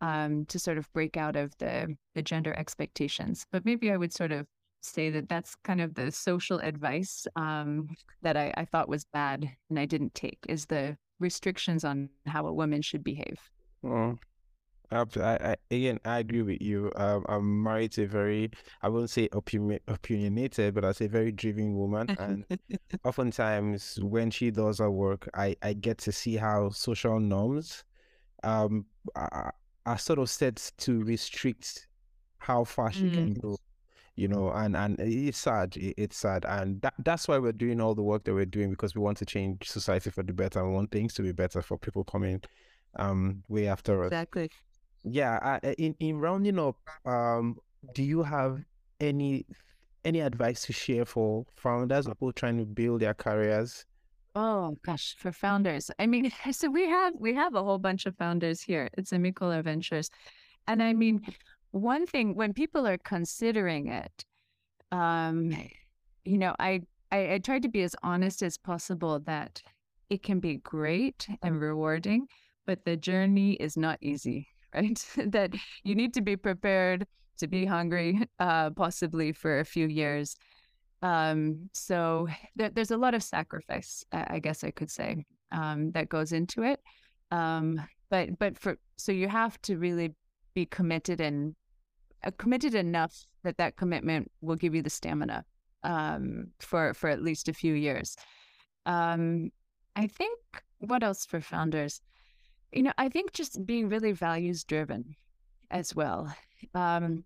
um, 0.00 0.46
to 0.46 0.58
sort 0.58 0.78
of 0.78 0.90
break 0.92 1.16
out 1.16 1.36
of 1.36 1.56
the 1.58 1.94
the 2.14 2.22
gender 2.22 2.54
expectations. 2.58 3.46
But 3.52 3.64
maybe 3.64 3.90
i 3.90 3.96
would 3.96 4.12
sort 4.12 4.32
of 4.32 4.46
say 4.82 5.10
that 5.10 5.28
that's 5.28 5.54
kind 5.56 5.80
of 5.80 5.94
the 5.94 6.10
social 6.10 6.58
advice 6.58 7.26
um, 7.36 7.88
that 8.22 8.36
I, 8.36 8.52
I 8.56 8.64
thought 8.64 8.88
was 8.88 9.04
bad 9.04 9.46
and 9.68 9.78
I 9.78 9.84
didn't 9.84 10.14
take 10.14 10.38
is 10.48 10.66
the 10.66 10.96
restrictions 11.18 11.84
on 11.84 12.08
how 12.26 12.46
a 12.46 12.52
woman 12.52 12.80
should 12.80 13.04
behave. 13.04 13.38
Well, 13.82 14.18
I, 14.92 15.04
I, 15.20 15.56
again, 15.70 16.00
I 16.04 16.18
agree 16.18 16.42
with 16.42 16.60
you. 16.60 16.92
Um, 16.96 17.24
I'm 17.28 17.62
married 17.62 17.92
to 17.92 18.04
a 18.04 18.06
very, 18.06 18.50
I 18.82 18.88
won't 18.88 19.10
say 19.10 19.28
opinionated, 19.32 20.74
but 20.74 20.84
I 20.84 20.92
say 20.92 21.06
very 21.06 21.32
driven 21.32 21.76
woman. 21.76 22.16
And 22.18 22.44
oftentimes, 23.04 23.98
when 24.02 24.30
she 24.30 24.50
does 24.50 24.78
her 24.78 24.90
work, 24.90 25.28
I, 25.34 25.56
I 25.62 25.74
get 25.74 25.98
to 25.98 26.12
see 26.12 26.36
how 26.36 26.70
social 26.70 27.20
norms 27.20 27.84
um, 28.42 28.86
are, 29.14 29.54
are 29.86 29.98
sort 29.98 30.18
of 30.18 30.28
set 30.28 30.72
to 30.78 31.02
restrict 31.04 31.86
how 32.38 32.64
far 32.64 32.90
she 32.90 33.04
mm. 33.04 33.14
can 33.14 33.34
go 33.34 33.56
you 34.16 34.28
know 34.28 34.50
and 34.50 34.76
and 34.76 34.98
it's 34.98 35.38
sad 35.38 35.74
it's 35.76 36.16
sad 36.16 36.44
and 36.46 36.80
that, 36.82 36.94
that's 37.04 37.28
why 37.28 37.38
we're 37.38 37.52
doing 37.52 37.80
all 37.80 37.94
the 37.94 38.02
work 38.02 38.24
that 38.24 38.34
we're 38.34 38.44
doing 38.44 38.70
because 38.70 38.94
we 38.94 39.00
want 39.00 39.16
to 39.16 39.24
change 39.24 39.68
society 39.68 40.10
for 40.10 40.22
the 40.22 40.32
better 40.32 40.66
we 40.66 40.74
want 40.74 40.90
things 40.90 41.14
to 41.14 41.22
be 41.22 41.32
better 41.32 41.62
for 41.62 41.78
people 41.78 42.04
coming 42.04 42.40
um 42.96 43.42
way 43.48 43.68
after 43.68 44.02
us 44.02 44.08
exactly 44.08 44.50
yeah 45.04 45.58
I, 45.62 45.72
in 45.78 45.94
in 46.00 46.18
rounding 46.18 46.58
up 46.58 46.76
um 47.04 47.56
do 47.94 48.02
you 48.02 48.22
have 48.22 48.62
any 49.00 49.46
any 50.04 50.20
advice 50.20 50.62
to 50.66 50.72
share 50.72 51.04
for 51.04 51.46
founders 51.56 52.06
or 52.06 52.14
people 52.14 52.32
trying 52.32 52.58
to 52.58 52.66
build 52.66 53.00
their 53.00 53.14
careers 53.14 53.86
Oh 54.34 54.76
gosh, 54.84 55.16
for 55.18 55.32
founders. 55.32 55.90
I 55.98 56.06
mean, 56.06 56.30
so 56.52 56.70
we 56.70 56.86
have 56.88 57.14
we 57.18 57.34
have 57.34 57.54
a 57.54 57.62
whole 57.64 57.78
bunch 57.78 58.06
of 58.06 58.16
founders 58.16 58.60
here 58.62 58.88
at 58.96 59.08
Semicolon 59.08 59.62
Ventures. 59.62 60.10
And 60.68 60.82
I 60.82 60.92
mean, 60.92 61.22
one 61.72 62.06
thing 62.06 62.34
when 62.34 62.52
people 62.54 62.86
are 62.86 62.98
considering 62.98 63.88
it, 63.88 64.24
um, 64.92 65.52
you 66.24 66.38
know, 66.38 66.54
I, 66.58 66.82
I 67.12 67.34
I 67.34 67.38
tried 67.38 67.62
to 67.62 67.68
be 67.68 67.82
as 67.82 67.96
honest 68.02 68.42
as 68.42 68.58
possible 68.58 69.20
that 69.20 69.62
it 70.10 70.22
can 70.22 70.40
be 70.40 70.56
great 70.58 71.28
and 71.42 71.60
rewarding, 71.60 72.26
but 72.66 72.84
the 72.84 72.96
journey 72.96 73.54
is 73.54 73.76
not 73.76 73.98
easy, 74.00 74.48
right? 74.74 75.06
that 75.26 75.54
you 75.84 75.94
need 75.94 76.14
to 76.14 76.20
be 76.20 76.36
prepared 76.36 77.06
to 77.38 77.48
be 77.48 77.64
hungry, 77.64 78.20
uh, 78.38 78.70
possibly 78.70 79.32
for 79.32 79.60
a 79.60 79.64
few 79.64 79.88
years. 79.88 80.36
Um, 81.02 81.70
so 81.72 82.28
there, 82.56 82.70
there's 82.70 82.90
a 82.90 82.96
lot 82.96 83.14
of 83.14 83.22
sacrifice, 83.22 84.04
I 84.12 84.38
guess 84.38 84.62
I 84.64 84.70
could 84.70 84.90
say, 84.90 85.24
um, 85.50 85.92
that 85.92 86.08
goes 86.08 86.32
into 86.32 86.62
it. 86.62 86.80
Um, 87.30 87.80
but 88.10 88.38
but 88.38 88.58
for 88.58 88.76
so 88.96 89.12
you 89.12 89.28
have 89.28 89.60
to 89.62 89.78
really 89.78 90.14
be 90.52 90.66
committed 90.66 91.20
and 91.20 91.54
uh, 92.24 92.30
committed 92.36 92.74
enough 92.74 93.24
that 93.44 93.56
that 93.58 93.76
commitment 93.76 94.30
will 94.40 94.56
give 94.56 94.74
you 94.74 94.82
the 94.82 94.90
stamina 94.90 95.44
um, 95.84 96.48
for 96.58 96.92
for 96.92 97.08
at 97.08 97.22
least 97.22 97.48
a 97.48 97.54
few 97.54 97.74
years. 97.74 98.16
Um, 98.84 99.50
I 99.96 100.06
think 100.06 100.38
what 100.78 101.02
else 101.02 101.24
for 101.24 101.40
founders? 101.40 102.00
You 102.72 102.84
know, 102.84 102.92
I 102.98 103.08
think 103.08 103.32
just 103.32 103.64
being 103.66 103.88
really 103.88 104.12
values 104.12 104.64
driven 104.64 105.16
as 105.70 105.94
well. 105.94 106.34
Um, 106.74 107.24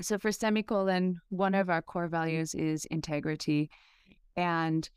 so 0.00 0.18
for 0.18 0.32
Semicolon, 0.32 1.20
one 1.28 1.54
of 1.54 1.70
our 1.70 1.82
core 1.82 2.08
values 2.08 2.54
is 2.54 2.86
integrity, 2.86 3.70
and 4.36 4.88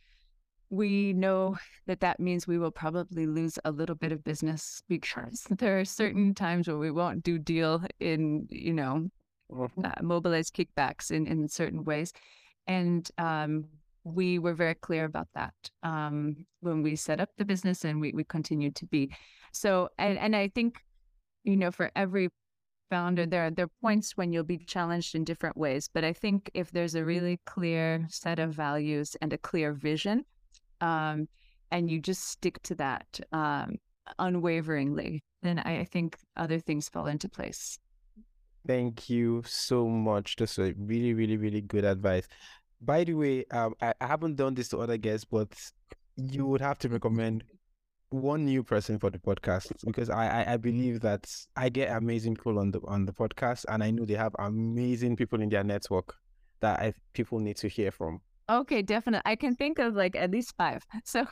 we 0.70 1.14
know 1.14 1.58
that 1.86 2.00
that 2.00 2.20
means 2.20 2.48
we 2.48 2.58
will 2.58 2.72
probably 2.72 3.28
lose 3.28 3.60
a 3.66 3.72
little 3.72 3.96
bit 3.96 4.12
of 4.12 4.24
business 4.24 4.82
because 4.90 5.46
there 5.50 5.80
are 5.80 5.86
certain 5.86 6.34
times 6.34 6.68
where 6.68 6.78
we 6.78 6.92
won't 6.92 7.24
do 7.24 7.38
deal 7.38 7.84
in 8.00 8.48
you 8.50 8.74
know 8.74 9.10
uh, 9.84 9.92
mobilize 10.02 10.50
kickbacks 10.50 11.12
in, 11.12 11.28
in 11.28 11.48
certain 11.48 11.84
ways. 11.84 12.14
And 12.66 13.10
um, 13.18 13.66
we 14.04 14.40
were 14.40 14.54
very 14.54 14.76
clear 14.76 15.06
about 15.06 15.28
that 15.34 15.54
um, 15.84 16.46
when 16.60 16.82
we 16.84 16.96
set 16.96 17.20
up 17.20 17.30
the 17.38 17.46
business 17.46 17.86
and 17.86 18.02
we, 18.02 18.12
we 18.14 18.24
continued 18.24 18.76
to 18.76 18.86
be. 18.86 19.12
So, 19.52 19.90
and, 19.98 20.18
and 20.18 20.36
I 20.36 20.50
think, 20.50 20.80
you 21.44 21.56
know, 21.56 21.72
for 21.72 21.92
every 21.96 22.30
founder, 22.90 23.26
there 23.26 23.46
are 23.46 23.52
there 23.52 23.66
are 23.66 23.82
points 23.82 24.18
when 24.18 24.34
you'll 24.34 24.44
be 24.44 24.58
challenged 24.58 25.16
in 25.16 25.24
different 25.24 25.58
ways. 25.58 25.90
But 25.94 26.04
I 26.04 26.14
think 26.14 26.52
if 26.54 26.72
there's 26.72 26.96
a 26.96 27.06
really 27.06 27.40
clear 27.46 28.06
set 28.10 28.40
of 28.40 28.54
values 28.54 29.16
and 29.22 29.32
a 29.34 29.38
clear 29.38 29.74
vision, 29.74 30.26
um, 30.82 31.28
and 31.72 31.90
you 31.90 32.00
just 32.00 32.28
stick 32.28 32.62
to 32.64 32.76
that 32.76 33.20
um, 33.32 33.76
unwaveringly, 34.20 35.24
then 35.42 35.60
I, 35.60 35.80
I 35.80 35.86
think 35.86 36.18
other 36.36 36.60
things 36.60 36.90
fall 36.90 37.08
into 37.08 37.30
place. 37.30 37.80
Thank 38.66 39.10
you 39.10 39.44
so 39.46 39.88
much. 39.88 40.38
That's 40.38 40.58
a 40.58 40.74
really, 40.78 41.14
really, 41.14 41.38
really 41.38 41.62
good 41.62 41.84
advice. 41.84 42.28
By 42.84 43.04
the 43.04 43.14
way, 43.14 43.46
um, 43.52 43.76
I, 43.82 43.94
I 44.02 44.08
haven't 44.08 44.36
done 44.36 44.56
this 44.56 44.70
to 44.70 44.80
other 44.80 44.98
guests, 44.98 45.26
but 45.26 45.50
you 46.16 46.46
would 46.46 46.62
have 46.62 46.78
to 46.80 46.90
recommend 46.90 47.44
one 48.10 48.46
new 48.46 48.64
person 48.64 49.00
for 49.00 49.10
the 49.10 49.18
podcast 49.18 49.72
because 49.86 50.10
I, 50.10 50.44
I, 50.44 50.54
I 50.54 50.58
believe 50.58 51.02
that 51.02 51.28
I 51.56 51.70
get 51.70 51.96
amazing 51.96 52.36
people 52.36 52.60
on 52.60 52.72
the 52.72 52.80
on 52.88 53.06
the 53.06 53.14
podcast, 53.14 53.66
and 53.70 53.84
I 53.84 53.92
know 53.92 54.06
they 54.06 54.14
have 54.14 54.36
amazing 54.40 55.16
people 55.16 55.42
in 55.42 55.50
their 55.50 55.64
network 55.64 56.16
that 56.60 56.80
I, 56.80 56.94
people 57.14 57.40
need 57.40 57.58
to 57.58 57.68
hear 57.68 57.92
from. 57.92 58.22
Okay, 58.50 58.82
definitely. 58.82 59.22
I 59.26 59.36
can 59.36 59.56
think 59.56 59.80
of 59.80 59.96
like 59.96 60.16
at 60.16 60.32
least 60.32 60.54
five. 60.58 60.84
So 61.06 61.26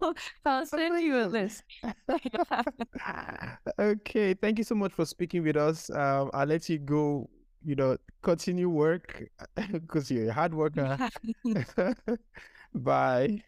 I'll 0.44 0.66
send 0.66 1.00
you 1.02 1.18
a 1.18 1.26
list. 1.26 1.62
okay, 3.78 4.34
thank 4.34 4.58
you 4.58 4.64
so 4.64 4.74
much 4.74 4.92
for 4.92 5.04
speaking 5.04 5.42
with 5.42 5.56
us. 5.56 5.90
Um, 5.90 6.30
I'll 6.32 6.46
let 6.46 6.68
you 6.68 6.78
go. 6.78 7.28
You 7.64 7.74
know, 7.76 7.96
continue 8.22 8.68
work 8.68 9.24
because 9.72 10.10
you're 10.10 10.28
a 10.28 10.32
hard 10.32 10.54
worker. 10.54 10.98
Bye. 12.74 13.42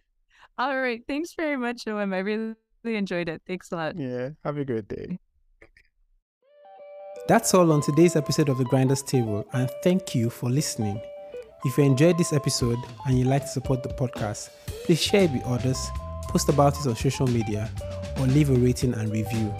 All 0.59 0.81
right. 0.81 1.03
Thanks 1.07 1.35
very 1.35 1.57
much, 1.57 1.85
Noam. 1.85 2.15
I 2.15 2.19
really 2.19 2.55
enjoyed 2.85 3.29
it. 3.29 3.43
Thanks 3.47 3.71
a 3.73 3.77
lot. 3.77 3.97
Yeah. 3.97 4.31
Have 4.45 4.57
a 4.57 4.65
great 4.65 4.89
day. 4.89 5.19
That's 7.29 7.53
all 7.55 7.73
on 7.73 7.83
today's 7.83 8.15
episode 8.15 8.49
of 8.49 8.59
The 8.59 8.65
Grinders 8.65 9.03
Table, 9.03 9.45
and 9.53 9.69
thank 9.83 10.15
you 10.15 10.31
for 10.31 10.49
listening. 10.49 11.01
If 11.65 11.77
you 11.77 11.83
enjoyed 11.83 12.17
this 12.17 12.33
episode 12.33 12.79
and 13.05 13.19
you'd 13.19 13.27
like 13.27 13.43
to 13.43 13.49
support 13.49 13.83
the 13.83 13.89
podcast, 13.89 14.51
please 14.85 15.03
share 15.03 15.25
it 15.25 15.33
with 15.33 15.43
others, 15.45 15.89
post 16.29 16.49
about 16.49 16.79
it 16.79 16.87
on 16.87 16.95
social 16.95 17.27
media, 17.27 17.69
or 18.21 18.27
leave 18.29 18.51
a 18.51 18.55
rating 18.55 18.95
and 18.95 19.11
review. 19.11 19.53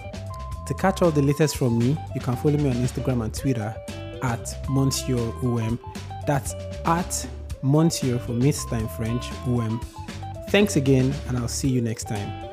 To 0.67 0.73
catch 0.75 1.01
all 1.01 1.11
the 1.11 1.21
latest 1.21 1.57
from 1.57 1.77
me, 1.77 1.97
you 2.15 2.21
can 2.21 2.37
follow 2.37 2.55
me 2.55 2.69
on 2.69 2.75
Instagram 2.75 3.25
and 3.25 3.33
Twitter 3.33 3.75
at 4.23 4.55
Monsieur 4.69 5.31
OM. 5.43 5.79
That's 6.25 6.53
at 6.85 7.27
Monsieur 7.61 8.17
for 8.19 8.33
Miss 8.33 8.65
Time 8.65 8.87
French 8.89 9.29
OM. 9.47 9.79
Thanks 10.49 10.75
again, 10.75 11.13
and 11.27 11.37
I'll 11.37 11.47
see 11.47 11.69
you 11.69 11.81
next 11.81 12.07
time. 12.07 12.46